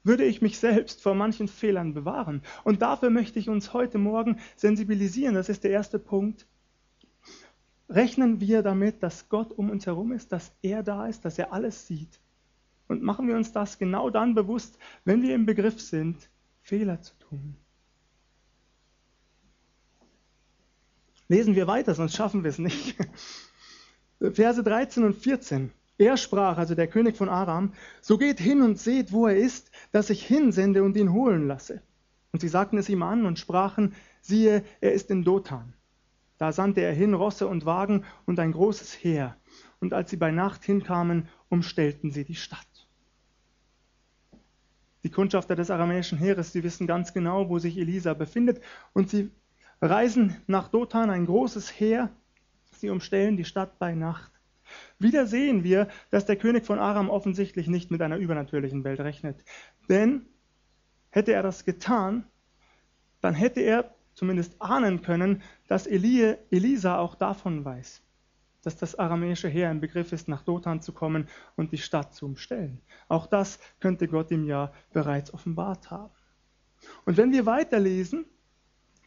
würde 0.05 0.25
ich 0.25 0.41
mich 0.41 0.57
selbst 0.61 1.03
vor 1.03 1.17
manchen 1.17 1.49
Fehlern 1.49 1.93
bewahren. 1.93 2.41
Und 2.63 2.83
dafür 2.83 3.11
möchte 3.11 3.41
ich 3.41 3.49
uns 3.49 3.73
heute 3.73 3.99
Morgen 3.99 4.39
sensibilisieren. 4.55 5.35
Das 5.35 5.49
ist 5.49 5.65
der 5.65 5.73
erste 5.73 5.99
Punkt. 5.99 6.47
Rechnen 7.89 8.39
wir 8.39 8.63
damit, 8.63 9.03
dass 9.03 9.29
Gott 9.29 9.51
um 9.51 9.71
uns 9.71 9.87
herum 9.87 10.13
ist, 10.13 10.31
dass 10.31 10.53
er 10.63 10.85
da 10.85 11.09
ist, 11.09 11.25
dass 11.25 11.37
er 11.37 11.53
alles 11.53 11.89
sieht. 11.89 12.21
Und 12.89 13.03
machen 13.03 13.29
wir 13.29 13.37
uns 13.37 13.53
das 13.53 13.79
genau 13.79 14.11
dann 14.11 14.35
bewusst, 14.35 14.79
wenn 15.05 15.23
wir 15.23 15.35
im 15.35 15.47
Begriff 15.47 15.81
sind, 15.81 16.29
Fehler 16.63 17.01
zu 17.01 17.15
tun. 17.19 17.57
Lesen 21.29 21.55
wir 21.55 21.67
weiter, 21.67 21.95
sonst 21.95 22.15
schaffen 22.15 22.45
wir 22.45 22.51
es 22.51 22.59
nicht. 22.59 22.97
Verse 24.21 24.63
13 24.63 25.05
und 25.05 25.15
14. 25.15 25.73
Er 25.97 26.17
sprach, 26.17 26.59
also 26.59 26.75
der 26.75 26.89
König 26.89 27.17
von 27.17 27.29
Aram, 27.29 27.73
so 28.01 28.19
geht 28.19 28.41
hin 28.41 28.63
und 28.63 28.79
seht, 28.79 29.13
wo 29.13 29.27
er 29.27 29.37
ist, 29.37 29.71
dass 29.93 30.11
ich 30.11 30.27
hinsende 30.27 30.83
und 30.83 30.97
ihn 30.97 31.13
holen 31.13 31.47
lasse. 31.47 31.83
Und 32.33 32.41
sie 32.41 32.49
sagten 32.49 32.79
es 32.79 32.89
ihm 32.89 33.03
an 33.03 33.27
und 33.27 33.39
sprachen, 33.39 33.95
siehe, 34.21 34.65
er 34.81 34.93
ist 34.93 35.11
in 35.11 35.23
Dothan. 35.23 35.73
Da 36.37 36.51
sandte 36.51 36.81
er 36.81 36.93
hin 36.93 37.15
Rosse 37.15 37.47
und 37.47 37.65
Wagen 37.65 38.05
und 38.27 38.41
ein 38.41 38.53
großes 38.53 38.93
Heer. 39.05 39.37
Und 39.79 39.93
als 39.93 40.11
sie 40.11 40.17
bei 40.17 40.33
Nacht 40.33 40.65
hinkamen, 40.65 41.29
umstellten 41.49 42.11
sie 42.11 42.25
die 42.25 42.35
Stadt. 42.35 42.67
Die 45.05 45.11
Kundschafter 45.11 45.55
des 45.55 45.71
aramäischen 45.71 46.19
Heeres, 46.19 46.53
die 46.53 46.65
wissen 46.65 46.87
ganz 46.87 47.13
genau, 47.13 47.49
wo 47.49 47.59
sich 47.59 47.79
Elisa 47.79 48.15
befindet. 48.15 48.61
Und 48.95 49.11
sie 49.11 49.31
reisen 49.81 50.37
nach 50.47 50.69
Dothan, 50.69 51.11
ein 51.11 51.27
großes 51.27 51.79
Heer. 51.79 52.11
Sie 52.73 52.91
umstellen 52.91 53.37
die 53.37 53.45
Stadt 53.45 53.79
bei 53.79 53.95
Nacht. 53.95 54.33
Wieder 54.99 55.27
sehen 55.27 55.63
wir, 55.63 55.89
dass 56.11 56.25
der 56.25 56.37
König 56.37 56.65
von 56.65 56.79
Aram 56.79 57.11
offensichtlich 57.11 57.69
nicht 57.69 57.91
mit 57.91 58.01
einer 58.01 58.17
übernatürlichen 58.17 58.83
Welt 58.83 59.01
rechnet. 59.01 59.45
Denn 59.89 60.27
hätte 61.11 61.33
er 61.33 61.43
das 61.43 61.65
getan, 61.65 62.25
dann 63.21 63.35
hätte 63.35 63.61
er 63.61 63.95
zumindest 64.15 64.61
ahnen 64.61 65.03
können, 65.03 65.43
dass 65.69 65.87
Elie, 65.87 66.39
Elisa 66.51 66.99
auch 66.99 67.15
davon 67.15 67.65
weiß, 67.65 68.03
dass 68.67 68.77
das 68.77 68.95
aramäische 68.95 69.49
Heer 69.49 69.71
im 69.71 69.81
Begriff 69.81 70.13
ist, 70.13 70.29
nach 70.29 70.43
Dothan 70.43 70.81
zu 70.83 70.93
kommen 70.93 71.29
und 71.57 71.73
die 71.73 71.79
Stadt 71.79 72.15
zu 72.15 72.27
umstellen. 72.27 72.81
Auch 73.09 73.27
das 73.27 73.59
könnte 73.81 74.09
Gott 74.09 74.31
ihm 74.31 74.45
ja 74.45 74.73
bereits 74.93 75.33
offenbart 75.33 75.91
haben. 75.91 76.13
Und 77.05 77.17
wenn 77.17 77.33
wir 77.33 77.47
weiterlesen, 77.47 78.25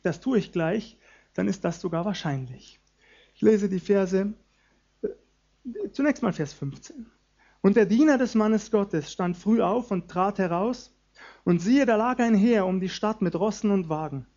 das 0.03 0.19
tue 0.19 0.39
ich 0.39 0.51
gleich, 0.51 0.97
dann 1.33 1.47
ist 1.47 1.63
das 1.63 1.81
sogar 1.81 2.05
wahrscheinlich. 2.05 2.79
Ich 3.35 3.41
lese 3.41 3.69
die 3.69 3.79
Verse, 3.79 4.33
äh, 5.01 5.89
zunächst 5.91 6.23
mal 6.23 6.33
Vers 6.33 6.53
15. 6.53 7.05
Und 7.61 7.75
der 7.75 7.85
Diener 7.85 8.17
des 8.17 8.33
Mannes 8.33 8.71
Gottes 8.71 9.11
stand 9.11 9.37
früh 9.37 9.61
auf 9.61 9.91
und 9.91 10.09
trat 10.09 10.39
heraus, 10.39 10.93
und 11.43 11.61
siehe, 11.61 11.85
da 11.85 11.95
lag 11.95 12.19
ein 12.19 12.35
Heer 12.35 12.65
um 12.65 12.79
die 12.79 12.89
Stadt 12.89 13.21
mit 13.21 13.35
Rossen 13.35 13.71
und 13.71 13.89
Wagen. 13.89 14.27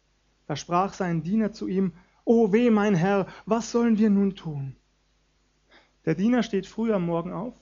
Da 0.46 0.56
sprach 0.56 0.92
sein 0.94 1.22
Diener 1.22 1.52
zu 1.52 1.66
ihm, 1.66 1.92
O 2.24 2.52
weh, 2.52 2.70
mein 2.70 2.94
Herr, 2.94 3.26
was 3.46 3.70
sollen 3.70 3.98
wir 3.98 4.10
nun 4.10 4.36
tun? 4.36 4.76
Der 6.04 6.14
Diener 6.14 6.42
steht 6.42 6.66
früh 6.66 6.92
am 6.92 7.06
Morgen 7.06 7.32
auf, 7.32 7.54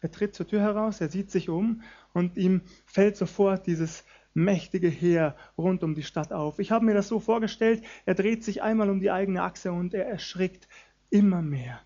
er 0.00 0.10
tritt 0.10 0.34
zur 0.34 0.46
Tür 0.46 0.60
heraus, 0.60 1.00
er 1.00 1.08
sieht 1.08 1.30
sich 1.30 1.48
um 1.48 1.82
und 2.12 2.36
ihm 2.36 2.60
fällt 2.84 3.16
sofort 3.16 3.66
dieses 3.66 4.04
mächtige 4.34 4.88
Heer 4.88 5.34
rund 5.56 5.82
um 5.82 5.94
die 5.94 6.02
Stadt 6.02 6.32
auf. 6.32 6.58
Ich 6.58 6.70
habe 6.70 6.84
mir 6.84 6.94
das 6.94 7.08
so 7.08 7.20
vorgestellt, 7.20 7.82
er 8.04 8.14
dreht 8.14 8.44
sich 8.44 8.62
einmal 8.62 8.90
um 8.90 9.00
die 9.00 9.10
eigene 9.10 9.42
Achse 9.42 9.72
und 9.72 9.94
er 9.94 10.06
erschrickt 10.06 10.68
immer 11.08 11.40
mehr. 11.40 11.80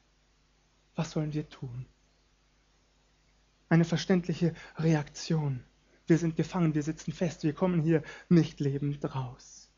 Was 0.96 1.12
sollen 1.12 1.32
wir 1.32 1.48
tun? 1.48 1.86
Eine 3.68 3.84
verständliche 3.84 4.54
Reaktion. 4.76 5.62
Wir 6.08 6.18
sind 6.18 6.34
gefangen, 6.34 6.74
wir 6.74 6.82
sitzen 6.82 7.12
fest, 7.12 7.44
wir 7.44 7.52
kommen 7.52 7.80
hier 7.80 8.02
nicht 8.28 8.58
lebend 8.58 9.04
raus. 9.14 9.70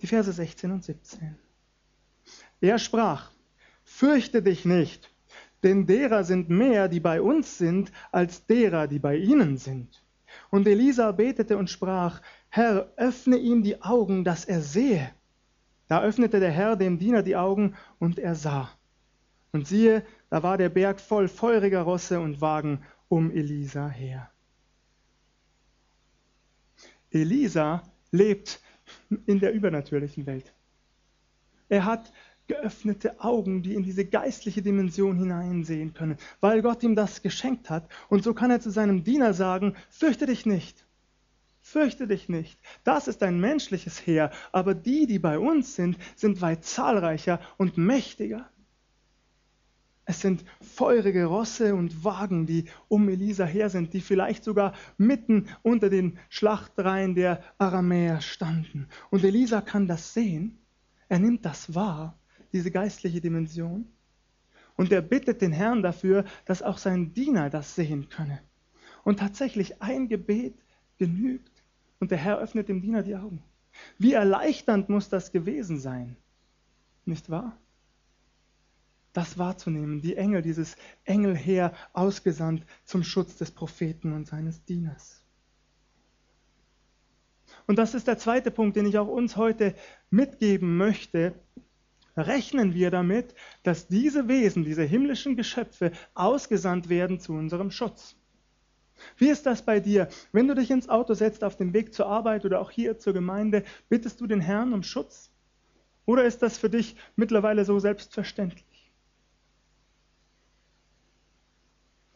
Die 0.00 0.06
Verse 0.06 0.32
16 0.32 0.70
und 0.70 0.82
17. 0.82 1.36
Er 2.62 2.78
sprach, 2.78 3.30
fürchte 3.90 4.40
dich 4.40 4.64
nicht, 4.64 5.10
denn 5.62 5.84
derer 5.86 6.24
sind 6.24 6.48
mehr, 6.48 6.88
die 6.88 7.00
bei 7.00 7.20
uns 7.20 7.58
sind, 7.58 7.92
als 8.12 8.46
derer, 8.46 8.86
die 8.86 8.98
bei 8.98 9.16
ihnen 9.16 9.58
sind. 9.58 10.02
Und 10.50 10.66
Elisa 10.66 11.12
betete 11.12 11.58
und 11.58 11.68
sprach, 11.68 12.22
Herr, 12.48 12.92
öffne 12.96 13.36
ihm 13.36 13.62
die 13.62 13.82
Augen, 13.82 14.24
dass 14.24 14.44
er 14.44 14.62
sehe. 14.62 15.10
Da 15.88 16.02
öffnete 16.02 16.40
der 16.40 16.52
Herr 16.52 16.76
dem 16.76 16.98
Diener 16.98 17.22
die 17.22 17.36
Augen, 17.36 17.74
und 17.98 18.18
er 18.18 18.36
sah. 18.36 18.70
Und 19.52 19.66
siehe, 19.66 20.04
da 20.30 20.42
war 20.42 20.56
der 20.56 20.68
Berg 20.68 21.00
voll 21.00 21.28
feuriger 21.28 21.82
Rosse 21.82 22.20
und 22.20 22.40
Wagen 22.40 22.82
um 23.08 23.30
Elisa 23.32 23.88
her. 23.88 24.30
Elisa 27.10 27.82
lebt 28.12 28.60
in 29.26 29.40
der 29.40 29.52
übernatürlichen 29.52 30.26
Welt. 30.26 30.52
Er 31.68 31.84
hat 31.84 32.12
geöffnete 32.50 33.20
Augen, 33.20 33.62
die 33.62 33.74
in 33.74 33.84
diese 33.84 34.04
geistliche 34.04 34.60
Dimension 34.60 35.16
hineinsehen 35.16 35.94
können, 35.94 36.16
weil 36.40 36.62
Gott 36.62 36.82
ihm 36.82 36.96
das 36.96 37.22
geschenkt 37.22 37.70
hat. 37.70 37.88
Und 38.08 38.24
so 38.24 38.34
kann 38.34 38.50
er 38.50 38.60
zu 38.60 38.70
seinem 38.70 39.04
Diener 39.04 39.34
sagen, 39.34 39.76
fürchte 39.88 40.26
dich 40.26 40.46
nicht. 40.46 40.84
Fürchte 41.60 42.08
dich 42.08 42.28
nicht. 42.28 42.58
Das 42.82 43.06
ist 43.06 43.22
ein 43.22 43.38
menschliches 43.38 44.04
Heer, 44.04 44.32
aber 44.50 44.74
die, 44.74 45.06
die 45.06 45.20
bei 45.20 45.38
uns 45.38 45.76
sind, 45.76 45.96
sind 46.16 46.40
weit 46.40 46.64
zahlreicher 46.64 47.38
und 47.56 47.78
mächtiger. 47.78 48.50
Es 50.04 50.20
sind 50.20 50.44
feurige 50.60 51.26
Rosse 51.26 51.76
und 51.76 52.02
Wagen, 52.02 52.46
die 52.46 52.64
um 52.88 53.08
Elisa 53.08 53.44
her 53.44 53.70
sind, 53.70 53.92
die 53.92 54.00
vielleicht 54.00 54.42
sogar 54.42 54.72
mitten 54.98 55.46
unter 55.62 55.88
den 55.88 56.18
Schlachtreihen 56.30 57.14
der 57.14 57.44
Aramäer 57.58 58.20
standen. 58.20 58.88
Und 59.10 59.22
Elisa 59.22 59.60
kann 59.60 59.86
das 59.86 60.14
sehen. 60.14 60.58
Er 61.08 61.20
nimmt 61.20 61.44
das 61.44 61.76
wahr 61.76 62.19
diese 62.52 62.70
geistliche 62.70 63.20
Dimension. 63.20 63.86
Und 64.76 64.92
er 64.92 65.02
bittet 65.02 65.42
den 65.42 65.52
Herrn 65.52 65.82
dafür, 65.82 66.24
dass 66.44 66.62
auch 66.62 66.78
sein 66.78 67.12
Diener 67.12 67.50
das 67.50 67.74
sehen 67.74 68.08
könne. 68.08 68.40
Und 69.04 69.18
tatsächlich 69.18 69.82
ein 69.82 70.08
Gebet 70.08 70.54
genügt. 70.98 71.62
Und 71.98 72.10
der 72.10 72.18
Herr 72.18 72.38
öffnet 72.38 72.68
dem 72.68 72.80
Diener 72.80 73.02
die 73.02 73.16
Augen. 73.16 73.42
Wie 73.98 74.14
erleichternd 74.14 74.88
muss 74.88 75.08
das 75.08 75.32
gewesen 75.32 75.78
sein, 75.78 76.16
nicht 77.04 77.30
wahr? 77.30 77.56
Das 79.12 79.38
wahrzunehmen, 79.38 80.00
die 80.00 80.16
Engel, 80.16 80.42
dieses 80.42 80.76
Engelheer 81.04 81.74
ausgesandt 81.92 82.64
zum 82.84 83.02
Schutz 83.02 83.36
des 83.36 83.50
Propheten 83.50 84.12
und 84.12 84.26
seines 84.26 84.64
Dieners. 84.64 85.24
Und 87.66 87.76
das 87.76 87.94
ist 87.94 88.06
der 88.06 88.18
zweite 88.18 88.50
Punkt, 88.50 88.76
den 88.76 88.86
ich 88.86 88.98
auch 88.98 89.08
uns 89.08 89.36
heute 89.36 89.74
mitgeben 90.10 90.76
möchte, 90.76 91.34
rechnen 92.20 92.74
wir 92.74 92.90
damit, 92.90 93.34
dass 93.62 93.88
diese 93.88 94.28
Wesen, 94.28 94.64
diese 94.64 94.82
himmlischen 94.82 95.36
Geschöpfe 95.36 95.92
ausgesandt 96.14 96.88
werden 96.88 97.20
zu 97.20 97.32
unserem 97.32 97.70
Schutz. 97.70 98.16
Wie 99.16 99.28
ist 99.28 99.46
das 99.46 99.62
bei 99.62 99.80
dir? 99.80 100.08
Wenn 100.32 100.48
du 100.48 100.54
dich 100.54 100.70
ins 100.70 100.88
Auto 100.88 101.14
setzt 101.14 101.42
auf 101.44 101.56
dem 101.56 101.72
Weg 101.72 101.94
zur 101.94 102.06
Arbeit 102.06 102.44
oder 102.44 102.60
auch 102.60 102.70
hier 102.70 102.98
zur 102.98 103.12
Gemeinde, 103.12 103.64
bittest 103.88 104.20
du 104.20 104.26
den 104.26 104.40
Herrn 104.40 104.72
um 104.72 104.82
Schutz? 104.82 105.30
Oder 106.06 106.24
ist 106.24 106.42
das 106.42 106.58
für 106.58 106.70
dich 106.70 106.96
mittlerweile 107.16 107.64
so 107.64 107.78
selbstverständlich? 107.78 108.64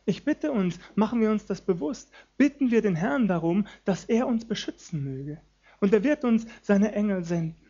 Ich 0.07 0.25
bitte 0.25 0.53
uns, 0.53 0.79
machen 0.95 1.21
wir 1.21 1.31
uns 1.31 1.47
das 1.47 1.63
bewusst, 1.63 2.11
bitten 2.37 2.71
wir 2.71 2.83
den 2.83 2.95
Herrn 2.95 3.27
darum, 3.27 3.67
dass 3.85 4.05
er 4.05 4.27
uns 4.27 4.45
beschützen 4.45 5.03
möge. 5.03 5.41
Und 5.81 5.95
er 5.95 6.05
wird 6.05 6.25
uns 6.25 6.47
seine 6.61 6.93
Engel 6.93 7.25
senden. 7.25 7.64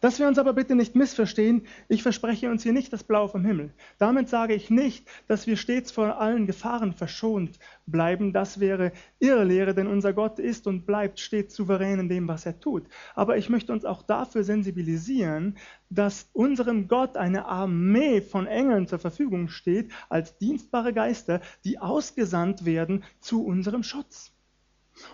Dass 0.00 0.18
wir 0.18 0.26
uns 0.26 0.38
aber 0.38 0.52
bitte 0.52 0.74
nicht 0.74 0.94
missverstehen, 0.94 1.66
ich 1.88 2.02
verspreche 2.02 2.50
uns 2.50 2.62
hier 2.62 2.72
nicht 2.72 2.92
das 2.92 3.04
Blau 3.04 3.28
vom 3.28 3.44
Himmel. 3.44 3.72
Damit 3.98 4.28
sage 4.28 4.54
ich 4.54 4.70
nicht, 4.70 5.08
dass 5.26 5.46
wir 5.46 5.56
stets 5.56 5.90
vor 5.90 6.20
allen 6.20 6.46
Gefahren 6.46 6.92
verschont 6.92 7.58
bleiben. 7.86 8.32
Das 8.32 8.60
wäre 8.60 8.92
Irrlehre, 9.18 9.74
denn 9.74 9.86
unser 9.86 10.12
Gott 10.12 10.38
ist 10.38 10.66
und 10.66 10.86
bleibt 10.86 11.20
stets 11.20 11.54
souverän 11.54 12.00
in 12.00 12.08
dem, 12.08 12.28
was 12.28 12.46
er 12.46 12.58
tut. 12.60 12.86
Aber 13.14 13.36
ich 13.36 13.48
möchte 13.48 13.72
uns 13.72 13.84
auch 13.84 14.02
dafür 14.02 14.44
sensibilisieren, 14.44 15.56
dass 15.90 16.28
unserem 16.32 16.88
Gott 16.88 17.16
eine 17.16 17.46
Armee 17.46 18.20
von 18.20 18.46
Engeln 18.46 18.86
zur 18.86 18.98
Verfügung 18.98 19.48
steht, 19.48 19.90
als 20.08 20.38
dienstbare 20.38 20.92
Geister, 20.92 21.40
die 21.64 21.78
ausgesandt 21.78 22.64
werden 22.64 23.04
zu 23.20 23.44
unserem 23.44 23.82
Schutz. 23.82 24.32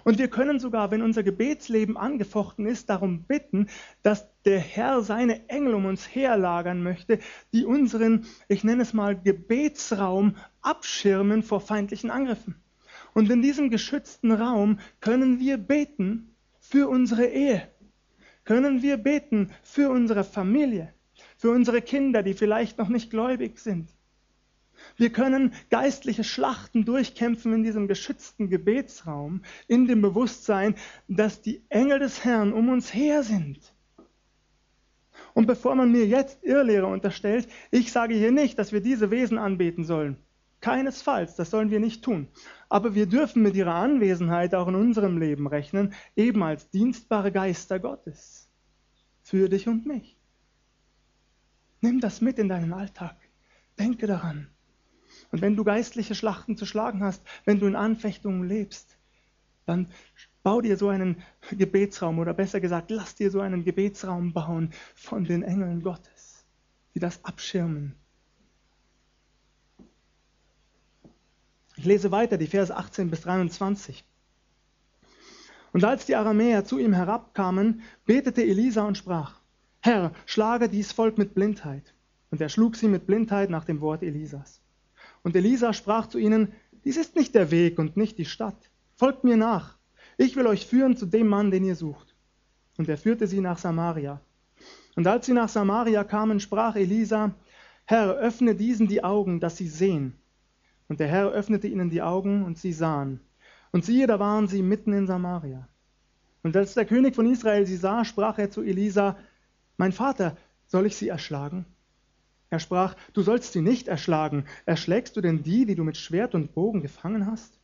Und 0.05 0.19
wir 0.19 0.29
können 0.29 0.59
sogar, 0.59 0.91
wenn 0.91 1.03
unser 1.03 1.23
Gebetsleben 1.23 1.97
angefochten 1.97 2.67
ist, 2.67 2.91
darum 2.91 3.25
bitten, 3.25 3.69
dass 4.03 4.27
der 4.45 4.61
Herr 4.61 5.03
seine 5.03 5.49
Engel 5.49 5.75
um 5.75 5.87
uns 5.87 6.15
herlagern 6.15 6.83
möchte, 6.83 7.19
die 7.53 7.65
unseren, 7.65 8.27
ich 8.49 8.65
nenne 8.65 8.83
es 8.83 8.93
mal, 8.93 9.19
Gebetsraum 9.19 10.37
abschirmen 10.61 11.43
vor 11.43 11.61
feindlichen 11.61 12.11
Angriffen. 12.11 12.57
Und 13.15 13.31
in 13.31 13.43
diesem 13.43 13.71
geschützten 13.71 14.33
Raum 14.33 14.81
können 15.01 15.39
wir 15.39 15.57
beten 15.57 16.35
für 16.59 16.89
unsere 16.89 17.27
Ehe, 17.27 17.69
können 18.45 18.83
wir 18.83 18.97
beten 18.97 19.51
für 19.63 19.91
unsere 19.91 20.25
Familie, 20.25 20.93
für 21.37 21.51
unsere 21.51 21.81
Kinder, 21.81 22.23
die 22.23 22.35
vielleicht 22.35 22.79
noch 22.79 22.89
nicht 22.89 23.11
gläubig 23.11 23.59
sind, 23.59 23.89
wir 24.97 25.11
können 25.11 25.53
geistliche 25.71 26.25
Schlachten 26.25 26.85
durchkämpfen 26.85 27.53
in 27.53 27.63
diesem 27.63 27.89
geschützten 27.89 28.49
Gebetsraum, 28.49 29.43
in 29.67 29.87
dem 29.87 30.03
Bewusstsein, 30.03 30.77
dass 31.09 31.43
die 31.43 31.63
Engel 31.69 31.99
des 31.99 32.25
Herrn 32.25 32.53
um 32.53 32.69
uns 32.69 32.95
her 32.95 33.23
sind. 33.23 33.75
Und 35.33 35.47
bevor 35.47 35.75
man 35.75 35.91
mir 35.91 36.07
jetzt 36.07 36.45
Irrlehre 36.45 36.87
unterstellt, 36.87 37.49
ich 37.71 37.91
sage 37.91 38.15
hier 38.15 38.31
nicht, 38.31 38.59
dass 38.59 38.73
wir 38.73 38.81
diese 38.81 39.11
Wesen 39.11 39.39
anbeten 39.39 39.85
sollen. 39.85 40.17
Keinesfalls, 40.61 41.35
das 41.35 41.51
sollen 41.51 41.71
wir 41.71 41.81
nicht 41.81 42.03
tun. 42.03 42.29
Aber 42.69 42.95
wir 42.95 43.07
dürfen 43.07 43.43
mit 43.43 43.55
ihrer 43.55 43.75
Anwesenheit 43.75 44.55
auch 44.55 44.69
in 44.69 44.77
unserem 44.77 45.19
Leben 45.19 45.47
rechnen, 45.47 45.93
eben 46.17 46.43
als 46.43 46.71
dienstbare 46.71 47.33
Geister 47.33 47.79
Gottes. 47.81 48.49
Für 49.23 49.49
dich 49.49 49.69
und 49.69 49.87
mich. 49.87 50.17
Nimm 51.81 52.01
das 52.01 52.21
mit 52.21 52.39
in 52.39 52.49
deinen 52.49 52.73
Alltag. 52.73 53.17
Denke 53.79 54.07
daran. 54.07 54.54
Und 55.35 55.41
wenn 55.41 55.57
du 55.57 55.65
geistliche 55.65 56.15
Schlachten 56.15 56.57
zu 56.57 56.65
schlagen 56.65 57.03
hast, 57.03 57.21
wenn 57.45 57.59
du 57.59 57.67
in 57.67 57.75
Anfechtungen 57.75 58.49
lebst, 58.49 58.97
dann 59.67 59.89
bau 60.45 60.61
dir 60.61 60.77
so 60.77 60.91
einen 60.91 61.25
Gebetsraum 61.51 62.21
oder 62.21 62.33
besser 62.33 62.61
gesagt, 62.61 62.93
lass 62.93 63.17
dir 63.17 63.33
so 63.33 63.41
einen 63.41 63.65
Gebetsraum 63.65 64.33
bauen 64.33 64.71
von 64.95 65.25
den 65.25 65.43
Engeln 65.43 65.83
Gottes, 65.83 66.47
die 66.95 67.01
das 67.01 67.25
abschirmen. 67.25 67.97
Ich 71.75 71.85
lese 71.85 72.13
weiter 72.13 72.39
die 72.39 72.47
Verse 72.47 72.77
18 72.77 73.11
bis 73.11 73.23
23. 73.23 74.05
Und 75.73 75.83
als 75.83 76.07
die 76.07 76.15
Aramäer 76.15 76.65
zu 76.65 76.79
ihm 76.79 76.93
herabkamen, 76.93 77.83
betete 78.07 78.45
Elisa 78.45 78.85
und 78.87 78.99
sprach, 78.99 79.41
Herr, 79.81 80.13
schlage 80.27 80.69
dies 80.69 80.93
Volk 80.93 81.19
mit 81.19 81.35
Blindheit. 81.35 81.93
Und 82.31 82.41
er 82.41 82.49
schlug 82.49 82.77
sie 82.77 82.87
mit 82.87 83.09
Blindheit 83.09 83.51
nach 83.51 83.65
dem 83.65 83.81
Wort 83.81 84.05
Elisas. 84.05 84.61
Und 85.25 85.35
Elisa 85.35 85.73
sprach 85.73 86.07
zu 86.07 86.19
ihnen, 86.19 86.53
dies 86.85 86.97
ist 86.97 87.17
nicht 87.17 87.35
der 87.35 87.51
Weg 87.51 87.79
und 87.81 87.97
nicht 87.97 88.19
die 88.19 88.27
Stadt. 88.27 88.71
Folgt 88.95 89.25
mir 89.25 89.37
nach. 89.37 89.77
Ich 90.19 90.37
will 90.37 90.47
euch 90.47 90.67
führen 90.67 90.97
zu 90.97 91.07
dem 91.07 91.27
Mann, 91.27 91.51
den 91.51 91.65
ihr 91.65 91.75
sucht. 91.75 92.15
Und 92.77 92.89
er 92.89 92.99
führte 92.99 93.27
sie 93.27 93.41
nach 93.41 93.59
Samaria. 93.59 94.21
Und 94.95 95.07
als 95.07 95.27
sie 95.27 95.33
nach 95.33 95.49
Samaria 95.49 96.05
kamen, 96.05 96.41
sprach 96.41 96.77
Elisa, 96.77 97.35
Herr, 97.87 98.15
öffne 98.15 98.55
diesen 98.55 98.87
die 98.87 99.03
Augen, 99.03 99.41
dass 99.41 99.57
sie 99.57 99.69
sehen. 99.69 100.15
Und 100.89 101.01
der 101.01 101.09
Herr 101.09 101.31
öffnete 101.31 101.69
ihnen 101.69 101.91
die 101.91 102.03
Augen, 102.03 102.45
und 102.45 102.59
sie 102.59 102.73
sahen. 102.73 103.21
Und 103.73 103.85
siehe, 103.85 104.07
da 104.07 104.21
waren 104.21 104.47
sie 104.47 104.63
mitten 104.63 104.93
in 104.93 105.07
Samaria. 105.07 105.67
Und 106.43 106.57
als 106.57 106.75
der 106.75 106.85
König 106.85 107.17
von 107.17 107.27
Israel 107.27 107.67
sie 107.67 107.77
sah, 107.77 108.05
sprach 108.05 108.39
er 108.39 108.51
zu 108.51 108.63
Elisa, 108.63 109.17
Mein 109.79 109.93
Vater, 109.93 110.37
soll 110.67 110.87
ich 110.87 110.97
sie 110.97 111.09
erschlagen? 111.09 111.65
Er 112.55 112.61
sprach, 112.61 112.95
du 113.15 113.23
sollst 113.23 113.53
sie 113.53 113.63
nicht 113.63 113.89
erschlagen. 113.89 114.45
Erschlägst 114.65 115.17
du 115.17 115.21
denn 115.21 115.43
die, 115.43 115.67
die 115.67 115.75
du 115.75 115.83
mit 115.83 115.97
Schwert 115.97 116.37
und 116.37 116.55
Bogen 116.55 116.83
gefangen 116.83 117.27
hast? 117.27 117.59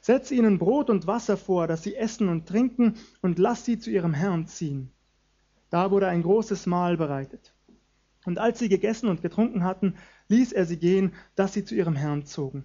Setz 0.00 0.32
ihnen 0.32 0.58
Brot 0.58 0.90
und 0.90 1.06
Wasser 1.06 1.36
vor, 1.36 1.68
dass 1.68 1.84
sie 1.84 1.94
essen 1.94 2.28
und 2.28 2.48
trinken, 2.48 2.94
und 3.22 3.38
lass 3.38 3.64
sie 3.64 3.78
zu 3.78 3.88
ihrem 3.88 4.14
Herrn 4.14 4.48
ziehen. 4.48 4.90
Da 5.70 5.92
wurde 5.92 6.08
ein 6.08 6.24
großes 6.24 6.66
Mahl 6.66 6.96
bereitet. 6.96 7.54
Und 8.24 8.40
als 8.40 8.58
sie 8.58 8.68
gegessen 8.68 9.08
und 9.08 9.22
getrunken 9.22 9.62
hatten, 9.62 9.94
ließ 10.26 10.50
er 10.50 10.64
sie 10.64 10.78
gehen, 10.78 11.14
dass 11.36 11.52
sie 11.52 11.64
zu 11.64 11.76
ihrem 11.76 11.94
Herrn 11.94 12.26
zogen. 12.26 12.64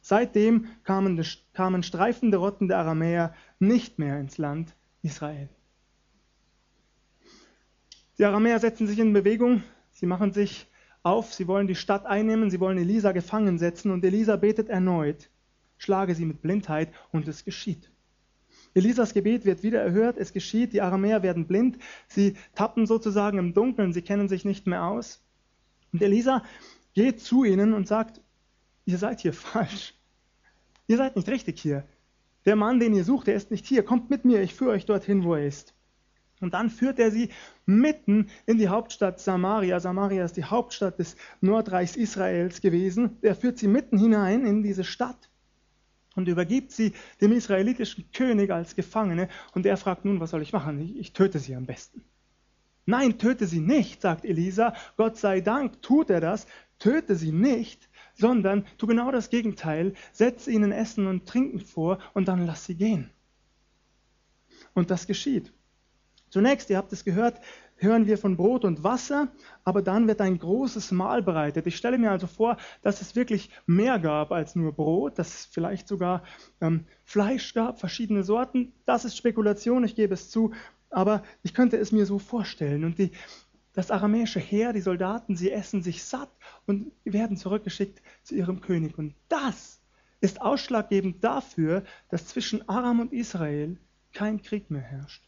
Seitdem 0.00 0.64
kamen, 0.82 1.22
kamen 1.52 1.82
streifende 1.82 2.38
Rotten 2.38 2.68
der 2.68 2.78
Aramäer 2.78 3.34
nicht 3.58 3.98
mehr 3.98 4.18
ins 4.18 4.38
Land 4.38 4.74
Israel. 5.02 5.50
Die 8.16 8.24
Aramäer 8.24 8.60
setzen 8.60 8.86
sich 8.86 8.98
in 8.98 9.12
Bewegung, 9.12 9.62
sie 9.90 10.06
machen 10.06 10.32
sich 10.32 10.68
auf, 11.06 11.32
sie 11.32 11.46
wollen 11.46 11.68
die 11.68 11.76
Stadt 11.76 12.04
einnehmen, 12.04 12.50
sie 12.50 12.60
wollen 12.60 12.78
Elisa 12.78 13.12
gefangen 13.12 13.58
setzen 13.58 13.92
und 13.92 14.04
Elisa 14.04 14.36
betet 14.36 14.68
erneut, 14.68 15.30
schlage 15.78 16.14
sie 16.14 16.24
mit 16.24 16.42
Blindheit 16.42 16.92
und 17.12 17.28
es 17.28 17.44
geschieht. 17.44 17.90
Elisas 18.74 19.14
Gebet 19.14 19.44
wird 19.44 19.62
wieder 19.62 19.80
erhört, 19.80 20.18
es 20.18 20.32
geschieht, 20.32 20.72
die 20.72 20.82
Aramäer 20.82 21.22
werden 21.22 21.46
blind, 21.46 21.78
sie 22.08 22.34
tappen 22.54 22.86
sozusagen 22.86 23.38
im 23.38 23.54
Dunkeln, 23.54 23.92
sie 23.92 24.02
kennen 24.02 24.28
sich 24.28 24.44
nicht 24.44 24.66
mehr 24.66 24.84
aus. 24.84 25.24
Und 25.92 26.02
Elisa 26.02 26.42
geht 26.92 27.20
zu 27.20 27.44
ihnen 27.44 27.72
und 27.72 27.86
sagt, 27.86 28.20
ihr 28.84 28.98
seid 28.98 29.20
hier 29.20 29.32
falsch. 29.52 29.94
Ihr 30.88 30.96
seid 30.96 31.16
nicht 31.16 31.28
richtig 31.28 31.60
hier. 31.60 31.84
Der 32.44 32.56
Mann, 32.56 32.80
den 32.80 32.94
ihr 32.94 33.04
sucht, 33.04 33.28
der 33.28 33.34
ist 33.34 33.50
nicht 33.50 33.66
hier. 33.66 33.84
Kommt 33.84 34.10
mit 34.10 34.24
mir, 34.24 34.42
ich 34.42 34.54
führe 34.54 34.72
euch 34.72 34.86
dorthin, 34.86 35.24
wo 35.24 35.34
er 35.34 35.46
ist. 35.46 35.75
Und 36.40 36.52
dann 36.52 36.68
führt 36.68 36.98
er 36.98 37.10
sie 37.10 37.30
mitten 37.64 38.28
in 38.44 38.58
die 38.58 38.68
Hauptstadt 38.68 39.20
Samaria. 39.20 39.80
Samaria 39.80 40.24
ist 40.24 40.36
die 40.36 40.44
Hauptstadt 40.44 40.98
des 40.98 41.16
Nordreichs 41.40 41.96
Israels 41.96 42.60
gewesen. 42.60 43.16
Er 43.22 43.34
führt 43.34 43.58
sie 43.58 43.68
mitten 43.68 43.98
hinein 43.98 44.44
in 44.44 44.62
diese 44.62 44.84
Stadt 44.84 45.30
und 46.14 46.28
übergibt 46.28 46.72
sie 46.72 46.92
dem 47.20 47.32
israelitischen 47.32 48.10
König 48.12 48.50
als 48.50 48.76
Gefangene. 48.76 49.28
Und 49.54 49.64
er 49.64 49.76
fragt 49.76 50.04
nun, 50.04 50.20
was 50.20 50.30
soll 50.30 50.42
ich 50.42 50.52
machen? 50.52 50.80
Ich, 50.80 50.96
ich 50.98 51.12
töte 51.12 51.38
sie 51.38 51.54
am 51.54 51.66
besten. 51.66 52.02
Nein, 52.84 53.18
töte 53.18 53.46
sie 53.46 53.60
nicht, 53.60 54.00
sagt 54.00 54.24
Elisa. 54.24 54.74
Gott 54.96 55.16
sei 55.16 55.40
Dank 55.40 55.82
tut 55.82 56.10
er 56.10 56.20
das. 56.20 56.46
Töte 56.78 57.16
sie 57.16 57.32
nicht, 57.32 57.88
sondern 58.14 58.66
tu 58.78 58.86
genau 58.86 59.10
das 59.10 59.30
Gegenteil. 59.30 59.94
Setz 60.12 60.46
ihnen 60.46 60.70
Essen 60.70 61.06
und 61.06 61.26
Trinken 61.26 61.60
vor 61.60 61.98
und 62.14 62.28
dann 62.28 62.46
lass 62.46 62.66
sie 62.66 62.76
gehen. 62.76 63.10
Und 64.74 64.90
das 64.90 65.06
geschieht. 65.06 65.52
Zunächst, 66.36 66.68
ihr 66.68 66.76
habt 66.76 66.92
es 66.92 67.02
gehört, 67.02 67.40
hören 67.76 68.06
wir 68.06 68.18
von 68.18 68.36
Brot 68.36 68.66
und 68.66 68.84
Wasser, 68.84 69.28
aber 69.64 69.80
dann 69.80 70.06
wird 70.06 70.20
ein 70.20 70.38
großes 70.38 70.92
Mahl 70.92 71.22
bereitet. 71.22 71.66
Ich 71.66 71.78
stelle 71.78 71.96
mir 71.96 72.10
also 72.10 72.26
vor, 72.26 72.58
dass 72.82 73.00
es 73.00 73.16
wirklich 73.16 73.48
mehr 73.64 73.98
gab 73.98 74.32
als 74.32 74.54
nur 74.54 74.74
Brot, 74.74 75.18
dass 75.18 75.28
es 75.28 75.46
vielleicht 75.46 75.88
sogar 75.88 76.24
ähm, 76.60 76.84
Fleisch 77.06 77.54
gab, 77.54 77.80
verschiedene 77.80 78.22
Sorten. 78.22 78.74
Das 78.84 79.06
ist 79.06 79.16
Spekulation, 79.16 79.82
ich 79.82 79.94
gebe 79.94 80.12
es 80.12 80.28
zu, 80.28 80.52
aber 80.90 81.22
ich 81.42 81.54
könnte 81.54 81.78
es 81.78 81.90
mir 81.90 82.04
so 82.04 82.18
vorstellen. 82.18 82.84
Und 82.84 82.98
die, 82.98 83.12
das 83.72 83.90
aramäische 83.90 84.40
Heer, 84.40 84.74
die 84.74 84.82
Soldaten, 84.82 85.36
sie 85.36 85.50
essen 85.50 85.82
sich 85.82 86.04
satt 86.04 86.28
und 86.66 86.92
werden 87.04 87.38
zurückgeschickt 87.38 88.02
zu 88.24 88.34
ihrem 88.34 88.60
König. 88.60 88.98
Und 88.98 89.14
das 89.30 89.80
ist 90.20 90.42
ausschlaggebend 90.42 91.24
dafür, 91.24 91.82
dass 92.10 92.26
zwischen 92.26 92.68
Aram 92.68 93.00
und 93.00 93.14
Israel 93.14 93.78
kein 94.12 94.42
Krieg 94.42 94.70
mehr 94.70 94.82
herrscht. 94.82 95.26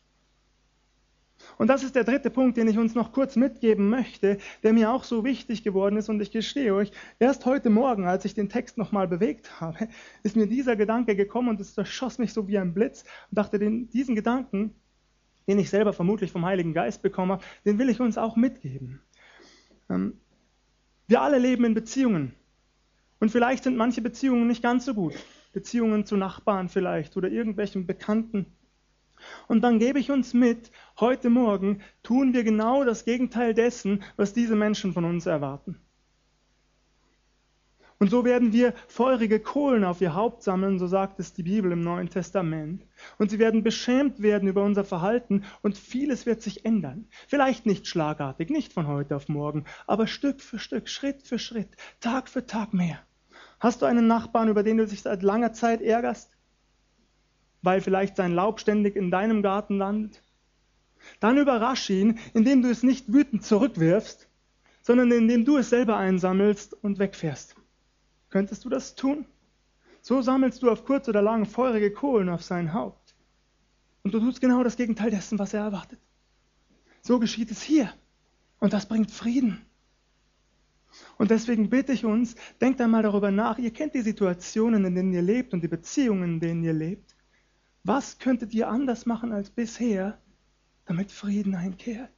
Und 1.58 1.66
das 1.66 1.82
ist 1.82 1.96
der 1.96 2.04
dritte 2.04 2.30
Punkt, 2.30 2.56
den 2.56 2.68
ich 2.68 2.78
uns 2.78 2.94
noch 2.94 3.12
kurz 3.12 3.34
mitgeben 3.34 3.90
möchte, 3.90 4.38
der 4.62 4.72
mir 4.72 4.92
auch 4.92 5.02
so 5.02 5.24
wichtig 5.24 5.64
geworden 5.64 5.96
ist. 5.96 6.08
Und 6.08 6.20
ich 6.22 6.30
gestehe 6.30 6.72
euch, 6.72 6.92
erst 7.18 7.44
heute 7.46 7.68
Morgen, 7.68 8.06
als 8.06 8.24
ich 8.24 8.34
den 8.34 8.48
Text 8.48 8.78
nochmal 8.78 9.08
bewegt 9.08 9.60
habe, 9.60 9.88
ist 10.22 10.36
mir 10.36 10.46
dieser 10.46 10.76
Gedanke 10.76 11.16
gekommen 11.16 11.48
und 11.48 11.60
es 11.60 11.76
erschoss 11.76 12.18
mich 12.18 12.32
so 12.32 12.46
wie 12.46 12.58
ein 12.58 12.74
Blitz 12.74 13.02
und 13.30 13.38
dachte, 13.38 13.58
den, 13.58 13.90
diesen 13.90 14.14
Gedanken, 14.14 14.74
den 15.48 15.58
ich 15.58 15.68
selber 15.68 15.92
vermutlich 15.92 16.30
vom 16.30 16.46
Heiligen 16.46 16.74
Geist 16.74 17.02
bekomme, 17.02 17.40
den 17.64 17.78
will 17.78 17.88
ich 17.88 18.00
uns 18.00 18.18
auch 18.18 18.36
mitgeben. 18.36 19.00
Ähm, 19.90 20.14
wir 21.08 21.22
alle 21.22 21.38
leben 21.38 21.64
in 21.64 21.74
Beziehungen. 21.74 22.34
Und 23.18 23.30
vielleicht 23.30 23.64
sind 23.64 23.76
manche 23.76 24.00
Beziehungen 24.00 24.46
nicht 24.46 24.62
ganz 24.62 24.84
so 24.84 24.94
gut. 24.94 25.14
Beziehungen 25.52 26.06
zu 26.06 26.16
Nachbarn 26.16 26.68
vielleicht 26.68 27.16
oder 27.16 27.28
irgendwelchen 27.28 27.86
Bekannten. 27.86 28.46
Und 29.46 29.62
dann 29.62 29.78
gebe 29.78 29.98
ich 29.98 30.10
uns 30.10 30.34
mit, 30.34 30.70
heute 31.00 31.30
Morgen 31.30 31.82
tun 32.02 32.32
wir 32.32 32.44
genau 32.44 32.84
das 32.84 33.04
Gegenteil 33.04 33.54
dessen, 33.54 34.02
was 34.16 34.32
diese 34.32 34.56
Menschen 34.56 34.92
von 34.92 35.04
uns 35.04 35.26
erwarten. 35.26 35.80
Und 38.00 38.10
so 38.10 38.24
werden 38.24 38.52
wir 38.52 38.74
feurige 38.86 39.40
Kohlen 39.40 39.82
auf 39.82 40.00
ihr 40.00 40.14
Haupt 40.14 40.44
sammeln, 40.44 40.78
so 40.78 40.86
sagt 40.86 41.18
es 41.18 41.32
die 41.32 41.42
Bibel 41.42 41.72
im 41.72 41.80
Neuen 41.80 42.08
Testament. 42.08 42.86
Und 43.18 43.30
sie 43.30 43.40
werden 43.40 43.64
beschämt 43.64 44.22
werden 44.22 44.48
über 44.48 44.62
unser 44.62 44.84
Verhalten 44.84 45.42
und 45.62 45.76
vieles 45.76 46.24
wird 46.24 46.40
sich 46.40 46.64
ändern. 46.64 47.08
Vielleicht 47.26 47.66
nicht 47.66 47.88
schlagartig, 47.88 48.50
nicht 48.50 48.72
von 48.72 48.86
heute 48.86 49.16
auf 49.16 49.28
morgen, 49.28 49.64
aber 49.88 50.06
Stück 50.06 50.40
für 50.40 50.60
Stück, 50.60 50.88
Schritt 50.88 51.22
für 51.22 51.40
Schritt, 51.40 51.70
Tag 51.98 52.28
für 52.28 52.46
Tag 52.46 52.72
mehr. 52.72 53.00
Hast 53.58 53.82
du 53.82 53.86
einen 53.86 54.06
Nachbarn, 54.06 54.48
über 54.48 54.62
den 54.62 54.76
du 54.76 54.86
dich 54.86 55.02
seit 55.02 55.24
langer 55.24 55.52
Zeit 55.52 55.82
ärgerst? 55.82 56.37
Weil 57.62 57.80
vielleicht 57.80 58.16
sein 58.16 58.34
Laub 58.34 58.60
ständig 58.60 58.96
in 58.96 59.10
deinem 59.10 59.42
Garten 59.42 59.78
landet. 59.78 60.22
Dann 61.20 61.38
überrasch 61.38 61.90
ihn, 61.90 62.18
indem 62.34 62.62
du 62.62 62.70
es 62.70 62.82
nicht 62.82 63.12
wütend 63.12 63.44
zurückwirfst, 63.44 64.28
sondern 64.82 65.10
indem 65.12 65.44
du 65.44 65.56
es 65.56 65.70
selber 65.70 65.96
einsammelst 65.96 66.74
und 66.82 66.98
wegfährst. 66.98 67.56
Könntest 68.30 68.64
du 68.64 68.68
das 68.68 68.94
tun? 68.94 69.26
so 70.00 70.22
sammelst 70.22 70.62
du 70.62 70.70
auf 70.70 70.86
kurz 70.86 71.06
oder 71.08 71.20
lang 71.20 71.44
feurige 71.44 71.90
Kohlen 71.90 72.30
auf 72.30 72.42
sein 72.42 72.72
Haupt. 72.72 73.14
Und 74.02 74.14
du 74.14 74.20
tust 74.20 74.40
genau 74.40 74.62
das 74.62 74.76
Gegenteil 74.76 75.10
dessen, 75.10 75.38
was 75.38 75.52
er 75.54 75.64
erwartet. 75.64 76.00
So 77.02 77.18
geschieht 77.18 77.50
es 77.50 77.62
hier. 77.62 77.92
Und 78.58 78.72
das 78.72 78.86
bringt 78.86 79.10
Frieden. 79.10 79.60
Und 81.18 81.30
deswegen 81.30 81.68
bitte 81.68 81.92
ich 81.92 82.06
uns, 82.06 82.34
denkt 82.60 82.80
einmal 82.80 83.02
darüber 83.02 83.30
nach, 83.30 83.58
ihr 83.58 83.70
kennt 83.70 83.94
die 83.94 84.00
Situationen, 84.00 84.86
in 84.86 84.94
denen 84.94 85.12
ihr 85.12 85.20
lebt 85.20 85.52
und 85.52 85.60
die 85.60 85.68
Beziehungen, 85.68 86.34
in 86.34 86.40
denen 86.40 86.64
ihr 86.64 86.72
lebt. 86.72 87.14
Was 87.84 88.18
könntet 88.18 88.52
ihr 88.54 88.68
anders 88.68 89.06
machen 89.06 89.32
als 89.32 89.50
bisher, 89.50 90.20
damit 90.84 91.10
Frieden 91.12 91.54
einkehrt? 91.54 92.12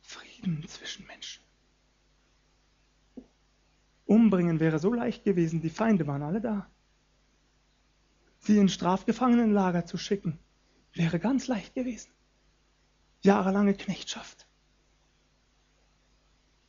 Frieden 0.00 0.66
zwischen 0.66 1.06
Menschen. 1.06 1.42
Umbringen 4.06 4.58
wäre 4.58 4.78
so 4.78 4.92
leicht 4.92 5.24
gewesen, 5.24 5.60
die 5.60 5.70
Feinde 5.70 6.06
waren 6.06 6.22
alle 6.22 6.40
da. 6.40 6.70
Sie 8.38 8.56
in 8.56 8.68
Strafgefangenenlager 8.68 9.84
zu 9.84 9.98
schicken, 9.98 10.38
wäre 10.94 11.18
ganz 11.18 11.46
leicht 11.46 11.74
gewesen. 11.74 12.10
Jahrelange 13.20 13.74
Knechtschaft. 13.74 14.46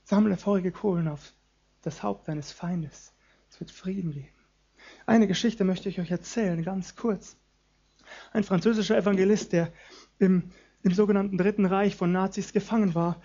Sammle 0.04 0.36
feurige 0.36 0.72
Kohlen 0.72 1.08
auf 1.08 1.34
das 1.82 2.04
Haupt 2.04 2.28
deines 2.28 2.52
Feindes. 2.52 3.13
Es 3.50 3.60
wird 3.60 3.72
Frieden 3.72 4.12
geben. 4.12 4.38
Eine 5.10 5.26
Geschichte 5.26 5.63
möchte 5.63 5.89
ich 5.89 6.00
euch 6.00 6.12
erzählen, 6.12 6.62
ganz 6.63 6.95
kurz. 6.95 7.36
Ein 8.32 8.43
französischer 8.43 8.95
Evangelist, 8.95 9.54
der 9.54 9.74
im, 10.19 10.52
im 10.84 10.93
sogenannten 10.93 11.36
Dritten 11.36 11.65
Reich 11.65 11.95
von 11.95 12.12
Nazis 12.12 12.54
gefangen 12.54 12.93
war, 12.93 13.19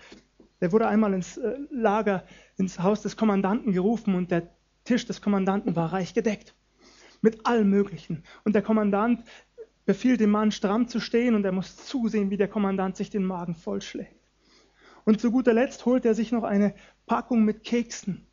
der 0.61 0.71
wurde 0.71 0.87
einmal 0.87 1.13
ins 1.13 1.37
äh, 1.37 1.55
Lager, 1.69 2.25
ins 2.57 2.79
Haus 2.79 3.03
des 3.03 3.17
Kommandanten 3.17 3.71
gerufen 3.71 4.15
und 4.15 4.31
der 4.31 4.49
Tisch 4.83 5.05
des 5.05 5.21
Kommandanten 5.21 5.75
war 5.75 5.93
reich 5.93 6.15
gedeckt. 6.15 6.55
Mit 7.21 7.45
allem 7.45 7.69
Möglichen. 7.69 8.23
Und 8.45 8.55
der 8.55 8.63
Kommandant 8.63 9.23
befiehlt 9.85 10.21
dem 10.21 10.31
Mann 10.31 10.51
stramm 10.51 10.87
zu 10.87 10.99
stehen 10.99 11.35
und 11.35 11.45
er 11.45 11.51
muss 11.51 11.85
zusehen, 11.85 12.31
wie 12.31 12.37
der 12.37 12.47
Kommandant 12.47 12.97
sich 12.97 13.11
den 13.11 13.23
Magen 13.23 13.53
vollschlägt. 13.53 14.27
Und 15.03 15.21
zu 15.21 15.29
guter 15.29 15.53
Letzt 15.53 15.85
holt 15.85 16.03
er 16.03 16.15
sich 16.15 16.31
noch 16.31 16.45
eine 16.45 16.73
Packung 17.05 17.45
mit 17.45 17.63
Keksen. 17.63 18.25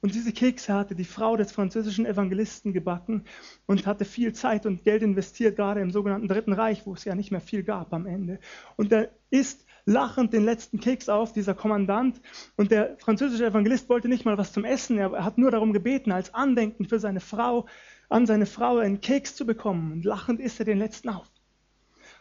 Und 0.00 0.14
diese 0.14 0.32
Kekse 0.32 0.74
hatte 0.74 0.94
die 0.94 1.04
Frau 1.04 1.36
des 1.36 1.50
französischen 1.50 2.06
Evangelisten 2.06 2.72
gebacken 2.72 3.24
und 3.66 3.84
hatte 3.84 4.04
viel 4.04 4.32
Zeit 4.32 4.64
und 4.64 4.84
Geld 4.84 5.02
investiert, 5.02 5.56
gerade 5.56 5.80
im 5.80 5.90
sogenannten 5.90 6.28
Dritten 6.28 6.52
Reich, 6.52 6.86
wo 6.86 6.94
es 6.94 7.04
ja 7.04 7.16
nicht 7.16 7.32
mehr 7.32 7.40
viel 7.40 7.64
gab 7.64 7.92
am 7.92 8.06
Ende. 8.06 8.38
Und 8.76 8.92
er 8.92 9.10
isst 9.30 9.66
lachend 9.86 10.32
den 10.32 10.44
letzten 10.44 10.78
Keks 10.78 11.08
auf, 11.08 11.32
dieser 11.32 11.54
Kommandant. 11.54 12.20
Und 12.56 12.70
der 12.70 12.96
französische 12.98 13.46
Evangelist 13.46 13.88
wollte 13.88 14.08
nicht 14.08 14.24
mal 14.24 14.38
was 14.38 14.52
zum 14.52 14.64
Essen. 14.64 14.98
Er 14.98 15.24
hat 15.24 15.36
nur 15.36 15.50
darum 15.50 15.72
gebeten, 15.72 16.12
als 16.12 16.32
Andenken 16.32 16.84
für 16.84 17.00
seine 17.00 17.20
Frau, 17.20 17.66
an 18.08 18.26
seine 18.26 18.46
Frau 18.46 18.78
einen 18.78 19.00
Keks 19.00 19.34
zu 19.34 19.46
bekommen. 19.46 19.90
Und 19.90 20.04
lachend 20.04 20.38
isst 20.38 20.60
er 20.60 20.66
den 20.66 20.78
letzten 20.78 21.08
auf. 21.08 21.28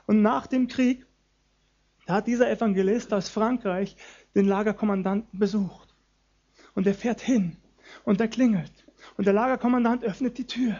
Und 0.07 0.23
nach 0.23 0.47
dem 0.47 0.67
Krieg 0.67 1.05
hat 2.07 2.25
dieser 2.25 2.49
Evangelist 2.49 3.13
aus 3.13 3.29
Frankreich 3.29 3.97
den 4.33 4.47
Lagerkommandanten 4.47 5.37
besucht. 5.37 5.93
Und 6.73 6.87
er 6.87 6.95
fährt 6.95 7.21
hin 7.21 7.57
und 8.07 8.21
er 8.21 8.29
klingelt. 8.29 8.71
Und 9.17 9.27
der 9.27 9.33
Lagerkommandant 9.33 10.05
öffnet 10.05 10.37
die 10.37 10.47
Tür 10.47 10.79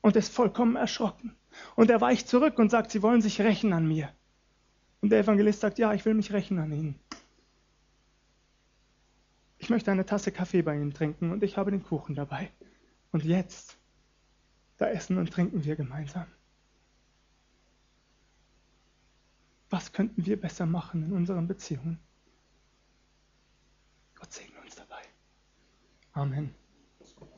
und 0.00 0.14
ist 0.14 0.32
vollkommen 0.32 0.76
erschrocken. 0.76 1.34
Und 1.74 1.90
er 1.90 2.00
weicht 2.00 2.28
zurück 2.28 2.56
und 2.60 2.70
sagt, 2.70 2.92
Sie 2.92 3.02
wollen 3.02 3.20
sich 3.20 3.40
rächen 3.40 3.72
an 3.72 3.88
mir. 3.88 4.14
Und 5.00 5.10
der 5.10 5.18
Evangelist 5.18 5.58
sagt, 5.58 5.80
ja, 5.80 5.92
ich 5.92 6.04
will 6.04 6.14
mich 6.14 6.32
rächen 6.32 6.60
an 6.60 6.70
Ihnen. 6.70 7.00
Ich 9.58 9.70
möchte 9.70 9.90
eine 9.90 10.06
Tasse 10.06 10.30
Kaffee 10.30 10.62
bei 10.62 10.76
Ihnen 10.76 10.94
trinken 10.94 11.32
und 11.32 11.42
ich 11.42 11.56
habe 11.56 11.72
den 11.72 11.82
Kuchen 11.82 12.14
dabei. 12.14 12.52
Und 13.10 13.24
jetzt, 13.24 13.76
da 14.78 14.86
essen 14.86 15.18
und 15.18 15.32
trinken 15.32 15.64
wir 15.64 15.74
gemeinsam. 15.74 16.26
Was 19.68 19.90
könnten 19.90 20.26
wir 20.26 20.40
besser 20.40 20.66
machen 20.66 21.02
in 21.02 21.12
unseren 21.12 21.48
Beziehungen? 21.48 21.98
Amen. 26.16 26.54